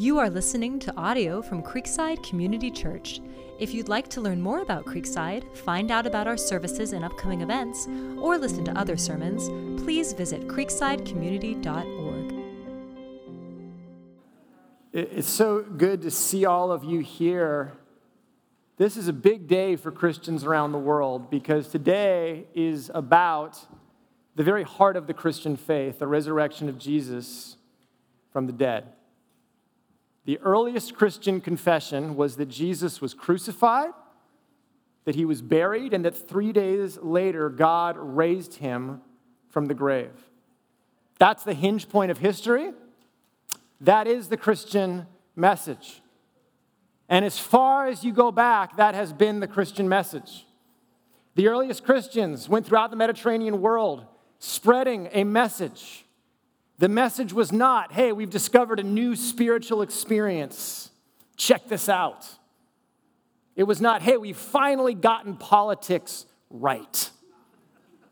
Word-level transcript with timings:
You 0.00 0.16
are 0.18 0.30
listening 0.30 0.78
to 0.78 0.96
audio 0.96 1.42
from 1.42 1.62
Creekside 1.62 2.26
Community 2.26 2.70
Church. 2.70 3.20
If 3.58 3.74
you'd 3.74 3.90
like 3.90 4.08
to 4.08 4.22
learn 4.22 4.40
more 4.40 4.60
about 4.60 4.86
Creekside, 4.86 5.54
find 5.54 5.90
out 5.90 6.06
about 6.06 6.26
our 6.26 6.38
services 6.38 6.94
and 6.94 7.04
upcoming 7.04 7.42
events, 7.42 7.86
or 8.16 8.38
listen 8.38 8.64
to 8.64 8.78
other 8.78 8.96
sermons, 8.96 9.50
please 9.82 10.14
visit 10.14 10.48
creeksidecommunity.org. 10.48 12.34
It's 14.94 15.28
so 15.28 15.60
good 15.60 16.00
to 16.00 16.10
see 16.10 16.46
all 16.46 16.72
of 16.72 16.82
you 16.82 17.00
here. 17.00 17.74
This 18.78 18.96
is 18.96 19.06
a 19.06 19.12
big 19.12 19.48
day 19.48 19.76
for 19.76 19.90
Christians 19.90 20.44
around 20.44 20.72
the 20.72 20.78
world 20.78 21.28
because 21.28 21.68
today 21.68 22.46
is 22.54 22.90
about 22.94 23.58
the 24.34 24.44
very 24.44 24.62
heart 24.62 24.96
of 24.96 25.06
the 25.06 25.12
Christian 25.12 25.58
faith, 25.58 25.98
the 25.98 26.06
resurrection 26.06 26.70
of 26.70 26.78
Jesus 26.78 27.58
from 28.32 28.46
the 28.46 28.54
dead. 28.54 28.94
The 30.24 30.38
earliest 30.38 30.94
Christian 30.94 31.40
confession 31.40 32.14
was 32.14 32.36
that 32.36 32.46
Jesus 32.46 33.00
was 33.00 33.14
crucified, 33.14 33.90
that 35.04 35.14
he 35.14 35.24
was 35.24 35.42
buried, 35.42 35.94
and 35.94 36.04
that 36.04 36.28
three 36.28 36.52
days 36.52 36.98
later, 36.98 37.48
God 37.48 37.96
raised 37.96 38.54
him 38.54 39.00
from 39.48 39.66
the 39.66 39.74
grave. 39.74 40.12
That's 41.18 41.42
the 41.42 41.54
hinge 41.54 41.88
point 41.88 42.10
of 42.10 42.18
history. 42.18 42.72
That 43.80 44.06
is 44.06 44.28
the 44.28 44.36
Christian 44.36 45.06
message. 45.34 46.02
And 47.08 47.24
as 47.24 47.38
far 47.38 47.88
as 47.88 48.04
you 48.04 48.12
go 48.12 48.30
back, 48.30 48.76
that 48.76 48.94
has 48.94 49.12
been 49.12 49.40
the 49.40 49.48
Christian 49.48 49.88
message. 49.88 50.46
The 51.34 51.48
earliest 51.48 51.84
Christians 51.84 52.48
went 52.48 52.66
throughout 52.66 52.90
the 52.90 52.96
Mediterranean 52.96 53.60
world 53.60 54.04
spreading 54.38 55.08
a 55.12 55.24
message 55.24 56.04
the 56.80 56.88
message 56.88 57.34
was 57.34 57.52
not, 57.52 57.92
hey, 57.92 58.10
we've 58.10 58.30
discovered 58.30 58.80
a 58.80 58.82
new 58.82 59.14
spiritual 59.14 59.82
experience. 59.82 60.90
Check 61.36 61.68
this 61.68 61.90
out. 61.90 62.26
It 63.54 63.64
was 63.64 63.82
not, 63.82 64.00
hey, 64.00 64.16
we've 64.16 64.34
finally 64.34 64.94
gotten 64.94 65.36
politics 65.36 66.24
right. 66.48 67.10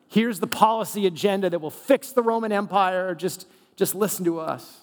Here's 0.08 0.38
the 0.38 0.46
policy 0.46 1.06
agenda 1.06 1.48
that 1.48 1.60
will 1.62 1.70
fix 1.70 2.12
the 2.12 2.22
Roman 2.22 2.52
Empire. 2.52 3.14
Just, 3.14 3.48
just 3.74 3.94
listen 3.94 4.26
to 4.26 4.38
us. 4.38 4.82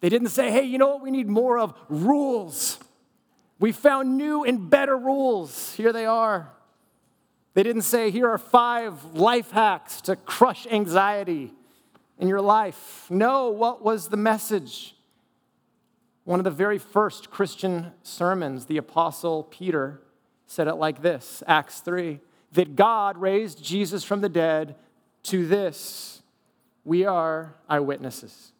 They 0.00 0.08
didn't 0.08 0.30
say, 0.30 0.50
hey, 0.50 0.64
you 0.64 0.76
know 0.76 0.88
what 0.88 1.00
we 1.00 1.12
need 1.12 1.28
more 1.28 1.56
of? 1.56 1.74
Rules. 1.88 2.80
We 3.60 3.70
found 3.70 4.18
new 4.18 4.42
and 4.42 4.68
better 4.68 4.96
rules. 4.96 5.72
Here 5.74 5.92
they 5.92 6.06
are. 6.06 6.50
They 7.54 7.62
didn't 7.62 7.82
say, 7.82 8.10
here 8.10 8.28
are 8.28 8.38
five 8.38 9.14
life 9.14 9.52
hacks 9.52 10.00
to 10.02 10.16
crush 10.16 10.66
anxiety 10.66 11.52
in 12.18 12.28
your 12.28 12.40
life. 12.40 13.06
No 13.10 13.48
what 13.50 13.82
was 13.82 14.08
the 14.08 14.16
message. 14.16 14.94
One 16.24 16.40
of 16.40 16.44
the 16.44 16.50
very 16.50 16.78
first 16.78 17.30
Christian 17.30 17.92
sermons, 18.02 18.66
the 18.66 18.76
Apostle 18.76 19.44
Peter 19.44 20.02
said 20.46 20.68
it 20.68 20.74
like 20.74 21.02
this 21.02 21.42
Acts 21.46 21.80
3 21.80 22.20
that 22.52 22.76
God 22.76 23.18
raised 23.18 23.62
Jesus 23.62 24.04
from 24.04 24.20
the 24.20 24.28
dead. 24.28 24.76
To 25.24 25.46
this, 25.46 26.22
we 26.84 27.04
are 27.04 27.54
eyewitnesses. 27.68 28.52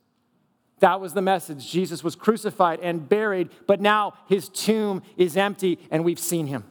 That 0.81 1.01
was 1.01 1.13
the 1.13 1.23
message. 1.23 1.71
Jesus 1.71 2.05
was 2.05 2.15
crucified 2.15 2.81
and 2.81 3.09
buried, 3.09 3.51
but 3.67 3.81
now 3.81 4.15
his 4.29 4.49
tomb 4.49 5.03
is 5.17 5.37
empty 5.37 5.79
and 5.91 6.05
we've 6.05 6.19
seen 6.19 6.47
him. 6.47 6.65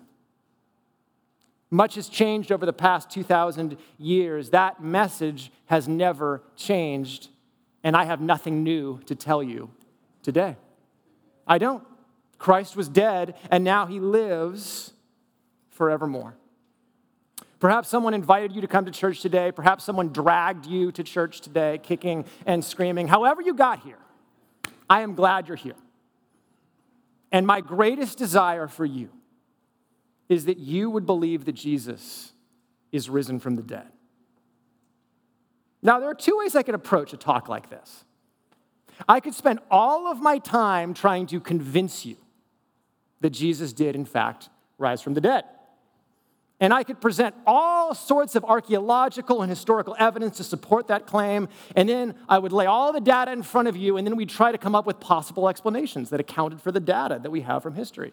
Much 1.70 1.96
has 1.96 2.08
changed 2.08 2.52
over 2.52 2.66
the 2.66 2.74
past 2.74 3.10
2,000 3.10 3.78
years. 3.98 4.52
That 4.52 4.82
message 4.82 5.52
has 5.66 5.88
never 5.88 6.42
changed, 6.56 7.28
and 7.84 7.96
I 7.96 8.06
have 8.06 8.22
nothing 8.22 8.64
new 8.64 9.00
to 9.06 9.16
tell 9.16 9.44
you 9.44 9.70
today. 10.24 10.56
I 11.46 11.58
don't. 11.58 11.84
Christ 12.38 12.76
was 12.76 12.88
dead, 12.88 13.36
and 13.52 13.64
now 13.64 13.86
he 13.86 14.00
lives 14.00 14.94
forevermore. 15.72 16.36
Perhaps 17.60 17.90
someone 17.90 18.14
invited 18.14 18.54
you 18.54 18.62
to 18.62 18.68
come 18.68 18.86
to 18.86 18.92
church 18.92 19.22
today. 19.22 19.52
Perhaps 19.52 19.84
someone 19.84 20.10
dragged 20.10 20.66
you 20.68 20.92
to 20.92 21.04
church 21.04 21.42
today, 21.42 21.80
kicking 21.82 22.26
and 22.46 22.64
screaming. 22.64 23.08
However, 23.08 23.42
you 23.42 23.54
got 23.54 23.80
here, 23.84 23.98
I 24.90 25.02
am 25.02 25.16
glad 25.16 25.48
you're 25.48 25.58
here. 25.58 25.76
And 27.32 27.46
my 27.46 27.60
greatest 27.60 28.18
desire 28.18 28.68
for 28.68 28.86
you 28.86 29.10
is 30.30 30.46
that 30.46 30.58
you 30.58 30.90
would 30.90 31.06
believe 31.06 31.46
that 31.46 31.54
Jesus 31.54 32.34
is 32.92 33.10
risen 33.10 33.40
from 33.40 33.56
the 33.56 33.62
dead. 33.62 33.88
Now, 35.82 36.00
there 36.00 36.10
are 36.10 36.16
two 36.16 36.38
ways 36.38 36.56
I 36.56 36.64
could 36.64 36.76
approach 36.76 37.14
a 37.14 37.18
talk 37.18 37.48
like 37.48 37.70
this. 37.70 38.04
I 39.08 39.20
could 39.20 39.36
spend 39.36 39.60
all 39.70 40.08
of 40.08 40.20
my 40.20 40.40
time 40.40 40.94
trying 40.94 41.28
to 41.28 41.40
convince 41.40 42.06
you 42.06 42.18
that 43.22 43.30
Jesus 43.30 43.74
did, 43.74 43.96
in 43.96 44.06
fact, 44.06 44.50
rise 44.78 45.02
from 45.02 45.14
the 45.14 45.22
dead. 45.22 45.44
And 46.60 46.74
I 46.74 46.84
could 46.84 47.00
present 47.00 47.36
all 47.46 47.94
sorts 47.94 48.36
of 48.36 48.44
archaeological 48.44 49.44
and 49.44 49.50
historical 49.50 49.96
evidence 50.00 50.38
to 50.38 50.44
support 50.44 50.88
that 50.88 51.06
claim. 51.06 51.50
And 51.76 51.88
then 51.88 52.16
I 52.28 52.40
would 52.40 52.52
lay 52.52 52.66
all 52.66 52.92
the 52.92 53.00
data 53.00 53.32
in 53.32 53.44
front 53.44 53.68
of 53.68 53.78
you, 53.78 53.98
and 53.98 54.08
then 54.08 54.16
we'd 54.16 54.30
try 54.30 54.52
to 54.52 54.58
come 54.58 54.74
up 54.74 54.88
with 54.88 55.00
possible 55.00 55.48
explanations 55.48 56.10
that 56.10 56.20
accounted 56.20 56.60
for 56.60 56.72
the 56.72 56.80
data 56.80 57.20
that 57.22 57.30
we 57.30 57.42
have 57.42 57.62
from 57.62 57.76
history. 57.76 58.12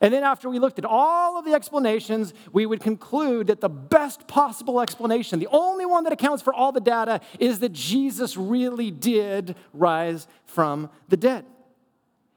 And 0.00 0.12
then, 0.12 0.22
after 0.22 0.50
we 0.50 0.58
looked 0.58 0.78
at 0.78 0.84
all 0.84 1.38
of 1.38 1.44
the 1.44 1.54
explanations, 1.54 2.34
we 2.52 2.66
would 2.66 2.80
conclude 2.80 3.46
that 3.46 3.60
the 3.60 3.70
best 3.70 4.28
possible 4.28 4.80
explanation, 4.80 5.38
the 5.38 5.48
only 5.50 5.86
one 5.86 6.04
that 6.04 6.12
accounts 6.12 6.42
for 6.42 6.52
all 6.52 6.72
the 6.72 6.80
data, 6.80 7.20
is 7.38 7.60
that 7.60 7.72
Jesus 7.72 8.36
really 8.36 8.90
did 8.90 9.56
rise 9.72 10.26
from 10.44 10.90
the 11.08 11.16
dead. 11.16 11.46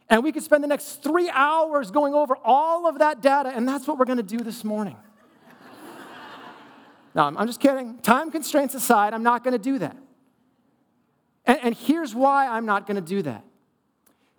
And 0.10 0.24
we 0.24 0.32
could 0.32 0.44
spend 0.44 0.64
the 0.64 0.68
next 0.68 1.04
three 1.04 1.30
hours 1.30 1.92
going 1.92 2.14
over 2.14 2.38
all 2.44 2.88
of 2.88 3.00
that 3.00 3.22
data, 3.22 3.50
and 3.50 3.68
that's 3.68 3.86
what 3.86 3.98
we're 3.98 4.06
going 4.06 4.18
to 4.18 4.24
do 4.24 4.38
this 4.38 4.64
morning. 4.64 4.96
no, 7.16 7.24
I'm 7.24 7.48
just 7.48 7.60
kidding. 7.60 7.98
Time 8.00 8.32
constraints 8.32 8.76
aside, 8.76 9.14
I'm 9.14 9.24
not 9.24 9.44
going 9.44 9.54
to 9.54 9.60
do 9.60 9.80
that. 9.80 9.98
And, 11.46 11.60
and 11.64 11.76
here's 11.76 12.16
why 12.16 12.48
I'm 12.48 12.66
not 12.66 12.88
going 12.88 12.96
to 12.96 13.02
do 13.02 13.22
that. 13.24 13.44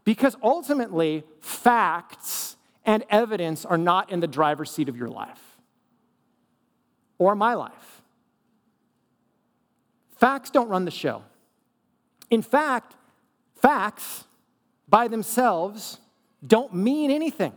Because 0.05 0.35
ultimately, 0.43 1.25
facts 1.41 2.52
and 2.85 3.05
evidence 3.11 3.65
are 3.65 3.79
not 3.79 4.11
in 4.11 4.21
the 4.21 4.27
driver's 4.27 4.71
seat 4.71 4.89
of 4.89 4.97
your 4.97 5.09
life 5.09 5.41
or 7.19 7.35
my 7.35 7.55
life. 7.55 8.03
Facts 10.17 10.51
don't 10.51 10.69
run 10.69 10.85
the 10.85 10.91
show. 10.91 11.23
In 12.31 12.43
fact, 12.43 12.97
facts 13.61 14.25
by 14.89 15.09
themselves 15.09 15.99
don't 16.47 16.75
mean 16.75 17.11
anything. 17.11 17.53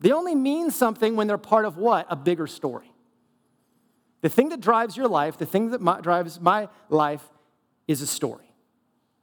They 0.00 0.12
only 0.12 0.34
mean 0.34 0.70
something 0.70 1.16
when 1.16 1.26
they're 1.26 1.38
part 1.38 1.64
of 1.64 1.76
what? 1.76 2.06
A 2.08 2.16
bigger 2.16 2.46
story. 2.46 2.90
The 4.20 4.28
thing 4.28 4.48
that 4.50 4.60
drives 4.60 4.96
your 4.96 5.08
life, 5.08 5.38
the 5.38 5.46
thing 5.46 5.70
that 5.70 5.80
my, 5.80 6.00
drives 6.00 6.40
my 6.40 6.68
life, 6.88 7.22
is 7.86 8.02
a 8.02 8.06
story. 8.06 8.52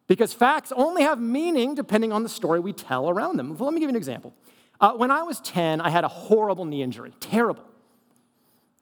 Because 0.07 0.33
facts 0.33 0.71
only 0.75 1.03
have 1.03 1.19
meaning 1.19 1.75
depending 1.75 2.11
on 2.11 2.23
the 2.23 2.29
story 2.29 2.59
we 2.59 2.73
tell 2.73 3.09
around 3.09 3.37
them. 3.37 3.57
Let 3.57 3.73
me 3.73 3.79
give 3.79 3.87
you 3.87 3.89
an 3.89 3.95
example. 3.95 4.33
Uh, 4.79 4.93
when 4.93 5.11
I 5.11 5.23
was 5.23 5.39
10, 5.41 5.81
I 5.81 5.89
had 5.89 6.03
a 6.03 6.07
horrible 6.07 6.65
knee 6.65 6.81
injury, 6.81 7.13
terrible. 7.19 7.63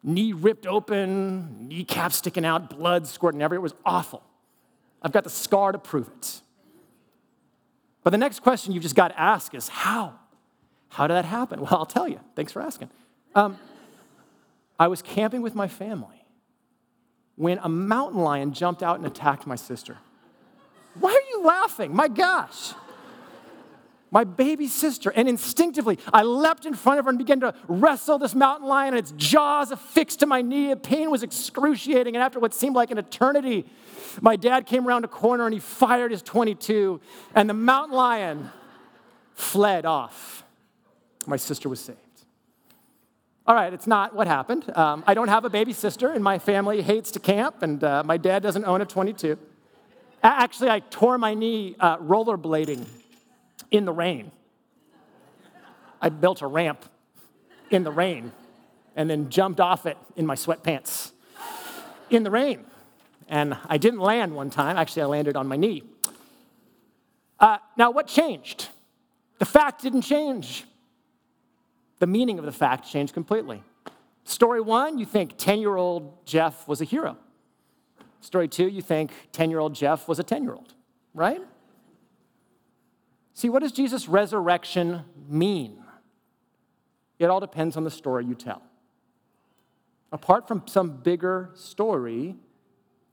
Knee 0.03 0.33
ripped 0.33 0.65
open, 0.65 1.67
kneecap 1.67 2.11
sticking 2.11 2.45
out, 2.45 2.69
blood 2.69 3.07
squirting 3.07 3.41
everywhere. 3.41 3.59
It 3.59 3.63
was 3.63 3.75
awful. 3.85 4.23
I've 5.01 5.11
got 5.11 5.23
the 5.23 5.29
scar 5.29 5.71
to 5.71 5.77
prove 5.77 6.07
it. 6.07 6.41
But 8.03 8.09
the 8.09 8.17
next 8.17 8.41
question 8.41 8.73
you've 8.73 8.83
just 8.83 8.95
got 8.95 9.09
to 9.09 9.19
ask 9.19 9.53
is 9.53 9.69
how? 9.69 10.15
How 10.89 11.07
did 11.07 11.13
that 11.13 11.25
happen? 11.25 11.61
Well, 11.61 11.75
I'll 11.75 11.85
tell 11.85 12.07
you. 12.07 12.19
Thanks 12.35 12.51
for 12.51 12.61
asking. 12.61 12.89
Um, 13.35 13.57
I 14.79 14.87
was 14.87 15.01
camping 15.01 15.41
with 15.41 15.55
my 15.55 15.67
family 15.67 16.25
when 17.35 17.59
a 17.63 17.69
mountain 17.69 18.21
lion 18.21 18.53
jumped 18.53 18.83
out 18.83 18.97
and 18.97 19.05
attacked 19.05 19.47
my 19.47 19.55
sister. 19.55 19.97
Why 20.95 21.11
are 21.11 21.29
you 21.37 21.43
laughing? 21.45 21.95
My 21.95 22.07
gosh 22.07 22.73
my 24.13 24.23
baby 24.23 24.67
sister. 24.67 25.11
And 25.15 25.27
instinctively, 25.27 25.97
I 26.13 26.21
leapt 26.21 26.67
in 26.67 26.75
front 26.75 26.99
of 26.99 27.05
her 27.05 27.09
and 27.09 27.17
began 27.17 27.39
to 27.39 27.55
wrestle 27.67 28.19
this 28.19 28.35
mountain 28.35 28.67
lion, 28.67 28.93
and 28.93 28.99
its 28.99 29.11
jaws 29.17 29.71
affixed 29.71 30.19
to 30.19 30.27
my 30.27 30.43
knee. 30.43 30.69
The 30.69 30.75
pain 30.75 31.09
was 31.09 31.23
excruciating. 31.23 32.15
And 32.15 32.23
after 32.23 32.39
what 32.39 32.53
seemed 32.53 32.75
like 32.75 32.91
an 32.91 32.99
eternity, 32.99 33.65
my 34.21 34.35
dad 34.35 34.67
came 34.67 34.87
around 34.87 35.03
a 35.03 35.07
corner 35.07 35.45
and 35.45 35.53
he 35.53 35.59
fired 35.59 36.11
his 36.11 36.21
22, 36.21 37.01
and 37.33 37.49
the 37.49 37.55
mountain 37.55 37.97
lion 37.97 38.51
fled 39.33 39.83
off. 39.83 40.43
My 41.25 41.37
sister 41.37 41.67
was 41.67 41.79
saved. 41.79 41.97
All 43.47 43.55
right, 43.55 43.73
it's 43.73 43.87
not 43.87 44.15
what 44.15 44.27
happened. 44.27 44.71
Um, 44.77 45.03
I 45.07 45.15
don't 45.15 45.27
have 45.27 45.43
a 45.43 45.49
baby 45.49 45.73
sister, 45.73 46.11
and 46.11 46.23
my 46.23 46.37
family 46.37 46.83
hates 46.83 47.09
to 47.11 47.19
camp, 47.19 47.63
and 47.63 47.83
uh, 47.83 48.03
my 48.05 48.17
dad 48.17 48.43
doesn't 48.43 48.63
own 48.63 48.79
a 48.79 48.85
22. 48.85 49.39
Actually, 50.21 50.69
I 50.69 50.81
tore 50.81 51.17
my 51.17 51.33
knee 51.33 51.75
uh, 51.79 51.97
rollerblading 51.97 52.85
in 53.73 53.83
the 53.83 53.91
rain. 53.91 54.31
I 55.99 56.09
built 56.09 56.41
a 56.41 56.47
ramp 56.47 56.85
in 57.69 57.83
the 57.83 57.91
rain 57.91 58.31
and 58.95 59.09
then 59.09 59.29
jumped 59.29 59.59
off 59.59 59.85
it 59.85 59.97
in 60.15 60.25
my 60.25 60.35
sweatpants 60.35 61.11
in 62.09 62.23
the 62.23 62.31
rain. 62.31 62.63
And 63.27 63.57
I 63.67 63.77
didn't 63.77 63.99
land 63.99 64.35
one 64.35 64.49
time. 64.49 64.77
Actually, 64.77 65.01
I 65.01 65.05
landed 65.05 65.35
on 65.35 65.47
my 65.47 65.55
knee. 65.55 65.83
Uh, 67.39 67.57
now, 67.77 67.89
what 67.89 68.07
changed? 68.07 68.69
The 69.39 69.45
fact 69.45 69.81
didn't 69.81 70.03
change. 70.03 70.65
The 71.99 72.07
meaning 72.07 72.37
of 72.37 72.45
the 72.45 72.51
fact 72.51 72.87
changed 72.87 73.13
completely. 73.13 73.63
Story 74.23 74.61
one, 74.61 74.99
you 74.99 75.05
think 75.05 75.33
10 75.37 75.59
year 75.59 75.75
old 75.75 76.25
Jeff 76.25 76.67
was 76.67 76.79
a 76.79 76.85
hero. 76.85 77.17
Story 78.21 78.47
two, 78.47 78.67
you 78.67 78.81
think 78.81 79.11
10 79.31 79.49
year 79.49 79.59
old 79.59 79.73
Jeff 79.73 80.07
was 80.07 80.19
a 80.19 80.23
10 80.23 80.43
year 80.43 80.53
old, 80.53 80.73
right? 81.13 81.41
See, 83.33 83.49
what 83.49 83.63
does 83.63 83.71
Jesus' 83.71 84.07
resurrection 84.07 85.03
mean? 85.27 85.83
It 87.19 87.25
all 87.25 87.39
depends 87.39 87.77
on 87.77 87.83
the 87.83 87.91
story 87.91 88.25
you 88.25 88.35
tell. 88.35 88.61
Apart 90.11 90.47
from 90.47 90.63
some 90.67 90.97
bigger 90.97 91.49
story, 91.55 92.35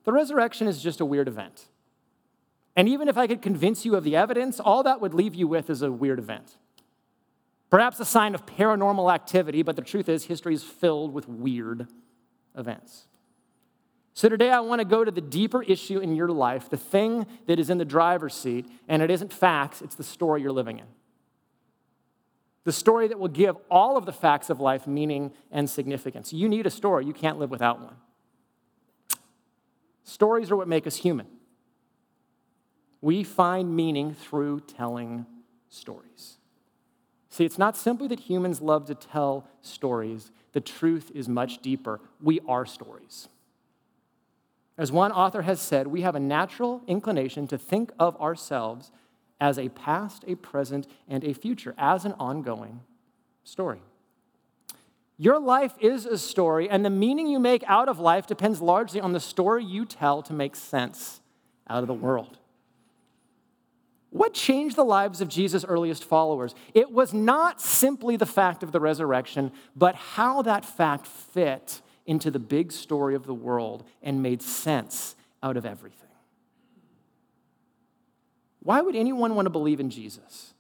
the 0.05 0.13
resurrection 0.13 0.67
is 0.67 0.83
just 0.83 1.01
a 1.01 1.05
weird 1.05 1.29
event. 1.29 1.67
And 2.77 2.89
even 2.89 3.09
if 3.09 3.17
I 3.17 3.27
could 3.27 3.43
convince 3.43 3.85
you 3.85 3.97
of 3.97 4.05
the 4.05 4.17
evidence, 4.17 4.61
all 4.61 4.83
that 4.83 5.01
would 5.01 5.15
leave 5.15 5.35
you 5.35 5.49
with 5.49 5.71
is 5.71 5.83
a 5.83 5.91
weird 5.91 6.19
event. 6.19 6.57
Perhaps 7.71 8.01
a 8.01 8.05
sign 8.05 8.35
of 8.35 8.47
paranormal 8.47 9.13
activity, 9.13 9.63
but 9.63 9.77
the 9.77 9.83
truth 9.83 10.09
is, 10.09 10.25
history 10.25 10.55
is 10.55 10.63
filled 10.63 11.15
with 11.15 11.29
weird 11.29 11.89
events. 12.57 13.07
So 14.21 14.29
today 14.29 14.51
I 14.51 14.61
want 14.61 14.81
to 14.81 14.85
go 14.85 15.03
to 15.03 15.11
the 15.11 15.23
deeper 15.23 15.63
issue 15.63 15.99
in 15.99 16.15
your 16.15 16.29
life, 16.29 16.69
the 16.69 16.77
thing 16.77 17.25
that 17.47 17.59
is 17.59 17.71
in 17.71 17.79
the 17.79 17.87
driver's 17.87 18.35
seat, 18.35 18.67
and 18.87 19.01
it 19.01 19.11
isn't 19.11 19.33
facts, 19.33 19.81
it's 19.81 19.95
the 19.95 20.05
story 20.05 20.43
you're 20.43 20.53
living 20.53 20.79
in. 20.79 20.85
The 22.65 22.73
story 22.73 23.09
that 23.09 23.19
will 23.19 23.29
give 23.29 23.57
all 23.71 23.97
of 23.97 24.05
the 24.05 24.13
facts 24.13 24.51
of 24.51 24.61
life 24.61 24.87
meaning 24.87 25.33
and 25.51 25.71
significance. 25.71 26.35
You 26.35 26.51
need 26.51 26.67
a 26.67 26.71
story, 26.71 27.07
you 27.07 27.15
can't 27.15 27.39
live 27.39 27.51
without 27.51 27.81
one. 27.81 27.95
Stories 30.05 30.51
are 30.51 30.57
what 30.57 30.69
make 30.69 30.87
us 30.87 30.97
human. 30.97 31.27
We 33.01 33.25
find 33.25 33.75
meaning 33.75 34.13
through 34.13 34.61
telling 34.61 35.25
stories. 35.71 36.37
See, 37.31 37.47
it's 37.47 37.57
not 37.57 37.75
simply 37.75 38.07
that 38.09 38.21
humans 38.21 38.61
love 38.61 38.85
to 38.89 38.95
tell 38.95 39.49
stories, 39.63 40.31
the 40.53 40.61
truth 40.61 41.11
is 41.15 41.27
much 41.27 41.63
deeper. 41.63 42.03
We 42.21 42.41
are 42.47 42.67
stories. 42.67 43.29
As 44.81 44.91
one 44.91 45.13
author 45.13 45.43
has 45.43 45.61
said, 45.61 45.89
we 45.89 46.01
have 46.01 46.15
a 46.15 46.21
natural 46.21 46.81
inclination 46.87 47.47
to 47.49 47.59
think 47.59 47.93
of 47.99 48.19
ourselves 48.19 48.91
as 49.39 49.59
a 49.59 49.69
past, 49.69 50.25
a 50.27 50.37
present, 50.37 50.87
and 51.07 51.23
a 51.23 51.35
future, 51.35 51.75
as 51.77 52.07
an 52.07 52.15
ongoing 52.19 52.81
story. 53.45 53.83
Your 55.19 55.39
life 55.39 55.75
is 55.81 56.07
a 56.07 56.17
story, 56.17 56.71
and 56.71 56.83
the 56.83 56.89
meaning 56.89 57.27
you 57.27 57.39
make 57.39 57.63
out 57.67 57.91
of 57.91 57.99
life 57.99 58.27
depends 58.27 58.63
largely 58.63 59.03
on 59.03 59.13
the 59.13 59.21
story 59.21 59.63
you 59.63 59.85
tell 59.85 60.23
to 60.23 60.33
make 60.33 60.57
sense 60.57 61.21
out 61.69 61.83
of 61.83 61.87
the 61.87 61.93
world. 61.93 62.39
What 64.09 64.33
changed 64.33 64.77
the 64.77 64.83
lives 64.83 65.21
of 65.21 65.29
Jesus' 65.29 65.63
earliest 65.63 66.05
followers? 66.05 66.55
It 66.73 66.91
was 66.91 67.13
not 67.13 67.61
simply 67.61 68.17
the 68.17 68.25
fact 68.25 68.63
of 68.63 68.73
the 68.73 68.81
resurrection, 68.81 69.53
but 69.77 69.95
how 69.95 70.41
that 70.41 70.65
fact 70.65 71.07
fit 71.07 71.83
into 72.07 72.31
the 72.31 72.39
big 72.39 72.73
story 72.73 73.15
of 73.15 73.27
the 73.27 73.35
world 73.35 73.85
and 74.03 74.23
made 74.23 74.43
sense 74.43 75.17
out 75.43 75.57
of 75.57 75.65
everything. 75.65 76.09
Why 78.63 78.81
would 78.81 78.97
anyone 78.97 79.35
want 79.35 79.47
to 79.47 79.51
believe 79.51 79.81
in 79.81 79.91
Jesus? 79.91 80.55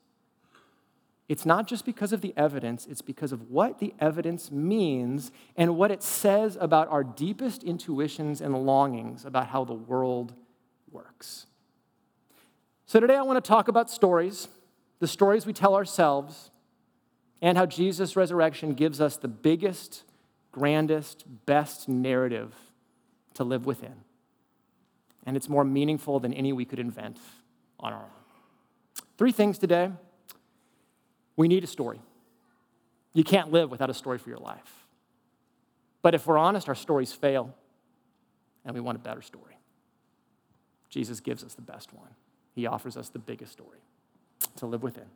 It's 1.28 1.46
not 1.46 1.68
just 1.68 1.84
because 1.84 2.12
of 2.12 2.22
the 2.22 2.34
evidence, 2.36 2.88
it's 2.90 3.02
because 3.02 3.30
of 3.30 3.50
what 3.50 3.78
the 3.78 3.94
evidence 4.00 4.50
means 4.50 5.30
and 5.56 5.76
what 5.76 5.92
it 5.92 6.02
says 6.02 6.58
about 6.60 6.88
our 6.88 7.04
deepest 7.04 7.62
intuitions 7.62 8.40
and 8.40 8.66
longings 8.66 9.24
about 9.24 9.46
how 9.46 9.64
the 9.64 9.74
world 9.74 10.32
works. 10.90 11.46
So, 12.86 12.98
today 12.98 13.14
I 13.14 13.22
want 13.22 13.42
to 13.42 13.48
talk 13.48 13.68
about 13.68 13.88
stories, 13.88 14.48
the 14.98 15.06
stories 15.06 15.46
we 15.46 15.52
tell 15.52 15.76
ourselves, 15.76 16.50
and 17.40 17.56
how 17.56 17.64
Jesus' 17.64 18.16
resurrection 18.16 18.74
gives 18.74 19.00
us 19.00 19.16
the 19.16 19.28
biggest 19.28 20.02
grandest, 20.52 21.24
best 21.46 21.88
narrative 21.88 22.54
to 23.34 23.44
live 23.44 23.66
within. 23.66 23.94
And 25.26 25.36
it's 25.36 25.48
more 25.48 25.64
meaningful 25.64 26.20
than 26.20 26.32
any 26.32 26.52
we 26.52 26.64
could 26.64 26.78
invent 26.78 27.18
on 27.78 27.92
our 27.92 28.02
own. 28.02 29.04
Three 29.18 29.32
things 29.32 29.58
today. 29.58 29.90
We 31.36 31.48
need 31.48 31.62
a 31.64 31.66
story. 31.66 32.00
You 33.12 33.24
can't 33.24 33.50
live 33.50 33.70
without 33.70 33.90
a 33.90 33.94
story 33.94 34.18
for 34.18 34.28
your 34.28 34.38
life. 34.38 34.86
But 36.02 36.14
if 36.14 36.26
we're 36.26 36.38
honest, 36.38 36.68
our 36.68 36.74
stories 36.74 37.12
fail, 37.12 37.54
and 38.64 38.74
we 38.74 38.80
want 38.80 38.96
a 38.96 39.00
better 39.00 39.22
story. 39.22 39.56
Jesus 40.88 41.20
gives 41.20 41.44
us 41.44 41.54
the 41.54 41.62
best 41.62 41.92
one. 41.92 42.08
He 42.54 42.66
offers 42.66 42.96
us 42.96 43.08
the 43.08 43.18
biggest 43.18 43.52
story 43.52 43.78
to 44.56 44.66
live 44.66 44.82
within. 44.82 45.06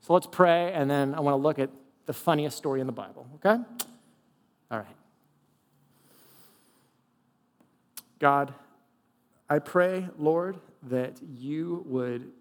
So 0.00 0.12
let's 0.12 0.26
pray, 0.26 0.72
and 0.72 0.90
then 0.90 1.14
I 1.14 1.20
want 1.20 1.34
to 1.34 1.42
look 1.42 1.58
at 1.58 1.70
the 2.06 2.12
funniest 2.12 2.56
story 2.56 2.80
in 2.80 2.86
the 2.86 2.92
Bible, 2.92 3.26
okay? 3.36 3.62
All 4.70 4.78
right. 4.78 4.96
God, 8.18 8.54
I 9.48 9.58
pray, 9.58 10.08
Lord, 10.18 10.58
that 10.82 11.20
you 11.22 11.84
would 11.86 12.32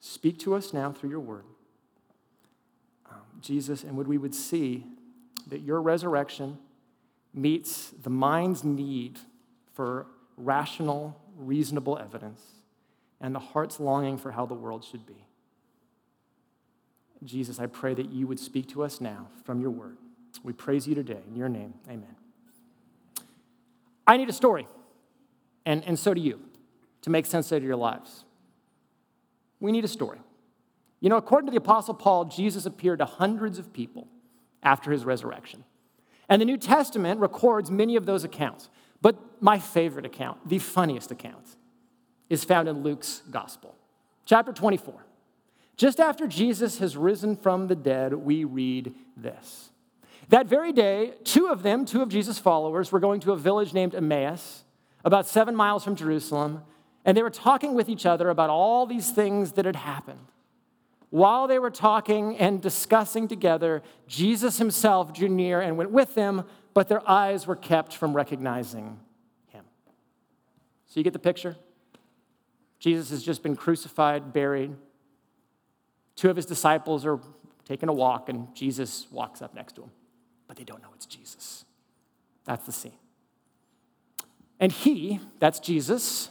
speak 0.00 0.38
to 0.40 0.54
us 0.54 0.72
now 0.72 0.92
through 0.92 1.10
your 1.10 1.20
word. 1.20 1.44
Um, 3.10 3.20
Jesus, 3.40 3.84
and 3.84 3.96
would 3.96 4.08
we 4.08 4.18
would 4.18 4.34
see 4.34 4.86
that 5.46 5.60
your 5.60 5.80
resurrection 5.80 6.58
meets 7.34 7.90
the 7.90 8.10
mind's 8.10 8.64
need 8.64 9.18
for 9.72 10.06
rational, 10.36 11.20
reasonable 11.36 11.98
evidence 11.98 12.42
and 13.22 13.34
the 13.34 13.38
heart's 13.38 13.78
longing 13.80 14.18
for 14.18 14.32
how 14.32 14.44
the 14.44 14.54
world 14.54 14.84
should 14.84 15.06
be. 15.06 15.24
Jesus, 17.24 17.60
I 17.60 17.66
pray 17.66 17.94
that 17.94 18.10
you 18.10 18.26
would 18.26 18.40
speak 18.40 18.68
to 18.70 18.82
us 18.82 19.00
now 19.00 19.28
from 19.44 19.60
your 19.60 19.70
word. 19.70 19.96
We 20.42 20.52
praise 20.52 20.86
you 20.86 20.94
today. 20.94 21.20
In 21.28 21.36
your 21.36 21.48
name, 21.48 21.74
amen. 21.88 22.16
I 24.06 24.16
need 24.16 24.28
a 24.28 24.32
story, 24.32 24.66
and, 25.64 25.84
and 25.84 25.98
so 25.98 26.12
do 26.12 26.20
you, 26.20 26.40
to 27.02 27.10
make 27.10 27.26
sense 27.26 27.52
out 27.52 27.56
of 27.56 27.64
your 27.64 27.76
lives. 27.76 28.24
We 29.60 29.70
need 29.72 29.84
a 29.84 29.88
story. 29.88 30.18
You 31.00 31.08
know, 31.08 31.16
according 31.16 31.46
to 31.46 31.50
the 31.50 31.58
Apostle 31.58 31.94
Paul, 31.94 32.26
Jesus 32.26 32.66
appeared 32.66 32.98
to 32.98 33.04
hundreds 33.04 33.58
of 33.58 33.72
people 33.72 34.08
after 34.62 34.92
his 34.92 35.04
resurrection. 35.04 35.64
And 36.28 36.40
the 36.40 36.46
New 36.46 36.56
Testament 36.56 37.20
records 37.20 37.70
many 37.70 37.96
of 37.96 38.06
those 38.06 38.24
accounts. 38.24 38.68
But 39.00 39.42
my 39.42 39.58
favorite 39.58 40.06
account, 40.06 40.48
the 40.48 40.58
funniest 40.58 41.10
account, 41.10 41.56
is 42.30 42.44
found 42.44 42.68
in 42.68 42.82
Luke's 42.82 43.22
Gospel, 43.30 43.74
chapter 44.24 44.52
24. 44.52 45.04
Just 45.76 45.98
after 45.98 46.28
Jesus 46.28 46.78
has 46.78 46.96
risen 46.96 47.36
from 47.36 47.66
the 47.66 47.74
dead, 47.74 48.14
we 48.14 48.44
read 48.44 48.94
this. 49.16 49.71
That 50.28 50.46
very 50.46 50.72
day, 50.72 51.14
two 51.24 51.48
of 51.48 51.62
them, 51.62 51.84
two 51.84 52.02
of 52.02 52.08
Jesus' 52.08 52.38
followers, 52.38 52.92
were 52.92 53.00
going 53.00 53.20
to 53.20 53.32
a 53.32 53.36
village 53.36 53.72
named 53.72 53.94
Emmaus, 53.94 54.64
about 55.04 55.26
seven 55.26 55.54
miles 55.54 55.84
from 55.84 55.96
Jerusalem, 55.96 56.62
and 57.04 57.16
they 57.16 57.22
were 57.22 57.30
talking 57.30 57.74
with 57.74 57.88
each 57.88 58.06
other 58.06 58.30
about 58.30 58.48
all 58.48 58.86
these 58.86 59.10
things 59.10 59.52
that 59.52 59.64
had 59.64 59.76
happened. 59.76 60.26
While 61.10 61.48
they 61.48 61.58
were 61.58 61.70
talking 61.70 62.38
and 62.38 62.62
discussing 62.62 63.28
together, 63.28 63.82
Jesus 64.06 64.58
himself 64.58 65.12
drew 65.12 65.28
near 65.28 65.60
and 65.60 65.76
went 65.76 65.90
with 65.90 66.14
them, 66.14 66.44
but 66.72 66.88
their 66.88 67.06
eyes 67.08 67.46
were 67.46 67.56
kept 67.56 67.94
from 67.94 68.14
recognizing 68.14 68.98
him. 69.48 69.64
So 70.86 71.00
you 71.00 71.04
get 71.04 71.12
the 71.12 71.18
picture? 71.18 71.56
Jesus 72.78 73.10
has 73.10 73.22
just 73.22 73.42
been 73.42 73.56
crucified, 73.56 74.32
buried. 74.32 74.74
Two 76.16 76.30
of 76.30 76.36
his 76.36 76.46
disciples 76.46 77.04
are 77.04 77.20
taking 77.66 77.88
a 77.88 77.92
walk, 77.92 78.28
and 78.28 78.54
Jesus 78.54 79.06
walks 79.10 79.42
up 79.42 79.54
next 79.54 79.74
to 79.74 79.82
him 79.82 79.90
but 80.52 80.58
they 80.58 80.64
don't 80.64 80.82
know 80.82 80.90
it's 80.94 81.06
Jesus. 81.06 81.64
That's 82.44 82.66
the 82.66 82.72
scene. 82.72 82.92
And 84.60 84.70
he, 84.70 85.18
that's 85.38 85.58
Jesus, 85.58 86.28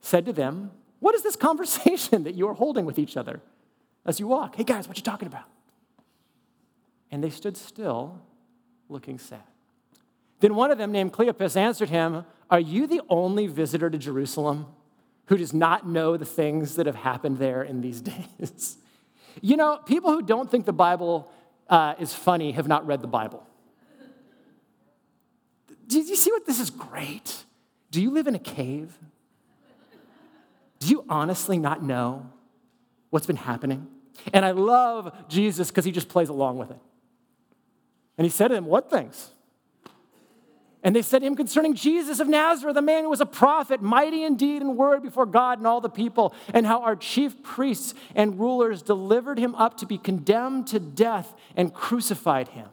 said 0.00 0.24
to 0.26 0.32
them, 0.32 0.70
What 1.00 1.16
is 1.16 1.24
this 1.24 1.34
conversation 1.34 2.22
that 2.22 2.36
you 2.36 2.48
are 2.48 2.54
holding 2.54 2.84
with 2.84 3.00
each 3.00 3.16
other 3.16 3.40
as 4.06 4.20
you 4.20 4.28
walk? 4.28 4.54
Hey 4.54 4.62
guys, 4.62 4.86
what 4.86 4.96
you 4.96 5.02
talking 5.02 5.26
about? 5.26 5.42
And 7.10 7.24
they 7.24 7.30
stood 7.30 7.56
still, 7.56 8.22
looking 8.88 9.18
sad. 9.18 9.42
Then 10.38 10.54
one 10.54 10.70
of 10.70 10.78
them, 10.78 10.92
named 10.92 11.12
Cleopas, 11.12 11.56
answered 11.56 11.88
him, 11.88 12.24
Are 12.48 12.60
you 12.60 12.86
the 12.86 13.00
only 13.08 13.48
visitor 13.48 13.90
to 13.90 13.98
Jerusalem 13.98 14.66
who 15.26 15.36
does 15.36 15.52
not 15.52 15.88
know 15.88 16.16
the 16.16 16.24
things 16.24 16.76
that 16.76 16.86
have 16.86 16.94
happened 16.94 17.38
there 17.38 17.64
in 17.64 17.80
these 17.80 18.00
days? 18.12 18.76
you 19.40 19.56
know, 19.56 19.78
people 19.78 20.12
who 20.12 20.22
don't 20.22 20.48
think 20.48 20.64
the 20.64 20.72
Bible 20.72 21.28
uh, 21.72 21.94
is 21.98 22.12
funny 22.12 22.52
have 22.52 22.68
not 22.68 22.86
read 22.86 23.00
the 23.00 23.08
Bible. 23.08 23.44
Do 25.88 25.98
you 25.98 26.16
see 26.16 26.30
what 26.30 26.46
this 26.46 26.60
is 26.60 26.70
great? 26.70 27.44
Do 27.90 28.00
you 28.00 28.10
live 28.10 28.26
in 28.26 28.34
a 28.34 28.38
cave? 28.38 28.96
Do 30.78 30.88
you 30.88 31.04
honestly 31.08 31.58
not 31.58 31.82
know 31.82 32.30
what's 33.10 33.26
been 33.26 33.36
happening? 33.36 33.88
And 34.32 34.44
I 34.44 34.50
love 34.50 35.12
Jesus 35.28 35.70
because 35.70 35.84
he 35.84 35.92
just 35.92 36.08
plays 36.08 36.28
along 36.28 36.58
with 36.58 36.70
it. 36.70 36.78
And 38.18 38.26
he 38.26 38.30
said 38.30 38.48
to 38.48 38.54
them, 38.54 38.66
What 38.66 38.90
things? 38.90 39.30
And 40.84 40.96
they 40.96 41.02
said 41.02 41.20
to 41.20 41.26
him 41.26 41.36
concerning 41.36 41.74
Jesus 41.74 42.18
of 42.18 42.28
Nazareth, 42.28 42.76
a 42.76 42.82
man 42.82 43.04
who 43.04 43.10
was 43.10 43.20
a 43.20 43.26
prophet, 43.26 43.80
mighty 43.82 44.24
indeed 44.24 44.56
in 44.56 44.58
deed 44.58 44.62
and 44.62 44.76
word 44.76 45.02
before 45.02 45.26
God 45.26 45.58
and 45.58 45.66
all 45.66 45.80
the 45.80 45.88
people, 45.88 46.34
and 46.52 46.66
how 46.66 46.82
our 46.82 46.96
chief 46.96 47.40
priests 47.42 47.94
and 48.16 48.40
rulers 48.40 48.82
delivered 48.82 49.38
him 49.38 49.54
up 49.54 49.76
to 49.78 49.86
be 49.86 49.96
condemned 49.96 50.66
to 50.68 50.80
death 50.80 51.34
and 51.56 51.72
crucified 51.72 52.48
him. 52.48 52.68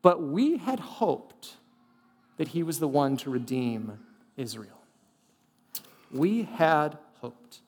But 0.00 0.22
we 0.22 0.56
had 0.56 0.80
hoped 0.80 1.56
that 2.38 2.48
he 2.48 2.62
was 2.62 2.78
the 2.78 2.88
one 2.88 3.18
to 3.18 3.28
redeem 3.28 3.98
Israel. 4.38 4.80
We 6.10 6.44
had 6.44 6.96
hoped. 7.20 7.60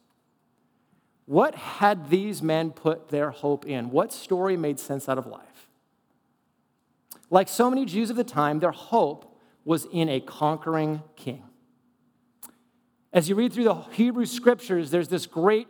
What 1.27 1.55
had 1.55 2.09
these 2.09 2.41
men 2.41 2.71
put 2.71 3.11
their 3.11 3.31
hope 3.31 3.67
in? 3.67 3.91
What 3.91 4.15
story 4.15 4.57
made 4.57 4.81
sense 4.81 5.11
out 5.11 5.19
of 5.19 5.27
life? 5.27 5.69
Like 7.33 7.49
so 7.49 7.71
many 7.71 7.87
Jews 7.87 8.11
of 8.11 8.17
the 8.17 8.25
time, 8.25 8.61
their 8.61 8.73
hope 8.73 9.35
was 9.65 9.87
in 9.91 10.11
a 10.11 10.21
conquering 10.21 11.03
king. 11.17 11.43
As 13.11 13.27
you 13.31 13.35
read 13.35 13.55
through 13.55 13.65
the 13.65 13.75
Hebrew 13.75 14.27
scriptures, 14.27 14.91
there's 14.91 15.09
this 15.09 15.25
great 15.25 15.67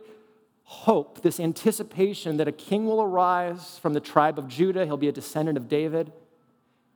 hope, 0.63 1.21
this 1.21 1.39
anticipation 1.39 2.35
that 2.35 2.49
a 2.49 2.51
king 2.51 2.85
will 2.85 3.01
arise 3.01 3.79
from 3.79 3.93
the 3.93 4.01
tribe 4.01 4.37
of 4.37 4.49
Judah. 4.49 4.85
He'll 4.85 4.97
be 4.97 5.07
a 5.07 5.13
descendant 5.13 5.57
of 5.57 5.69
David. 5.69 6.11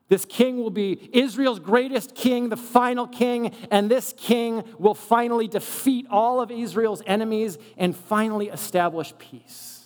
This 0.09 0.25
king 0.25 0.57
will 0.57 0.69
be 0.69 1.09
Israel's 1.13 1.59
greatest 1.59 2.13
king, 2.13 2.49
the 2.49 2.57
final 2.57 3.07
king, 3.07 3.55
and 3.71 3.89
this 3.89 4.13
king 4.17 4.65
will 4.77 4.95
finally 4.95 5.47
defeat 5.47 6.07
all 6.09 6.41
of 6.41 6.51
Israel's 6.51 7.01
enemies 7.05 7.57
and 7.77 7.95
finally 7.95 8.49
establish 8.49 9.13
peace. 9.17 9.76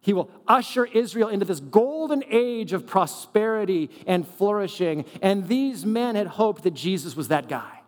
He 0.00 0.12
will 0.12 0.30
usher 0.46 0.84
Israel 0.86 1.28
into 1.28 1.44
this 1.44 1.60
golden 1.60 2.22
age 2.30 2.72
of 2.72 2.86
prosperity 2.86 3.90
and 4.06 4.26
flourishing. 4.26 5.04
And 5.20 5.48
these 5.48 5.84
men 5.84 6.14
had 6.14 6.28
hoped 6.28 6.62
that 6.62 6.74
Jesus 6.74 7.16
was 7.16 7.28
that 7.28 7.48
guy. 7.48 7.80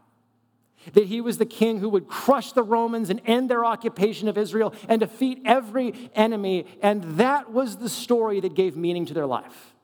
That 0.95 1.07
he 1.07 1.21
was 1.21 1.39
the 1.39 1.47
king 1.47 1.79
who 1.79 1.89
would 1.91 2.09
crush 2.09 2.53
the 2.53 2.63
Romans 2.63 3.11
and 3.11 3.21
end 3.27 3.51
their 3.51 3.65
occupation 3.65 4.29
of 4.29 4.39
Israel 4.39 4.75
and 4.89 5.01
defeat 5.01 5.43
every 5.45 6.11
enemy. 6.15 6.67
And 6.83 7.19
that 7.19 7.53
was 7.53 7.77
the 7.77 7.89
story 7.89 8.41
that 8.41 8.55
gave 8.55 8.77
meaning 8.77 9.07
to 9.07 9.15
their 9.15 9.27
life. 9.27 9.75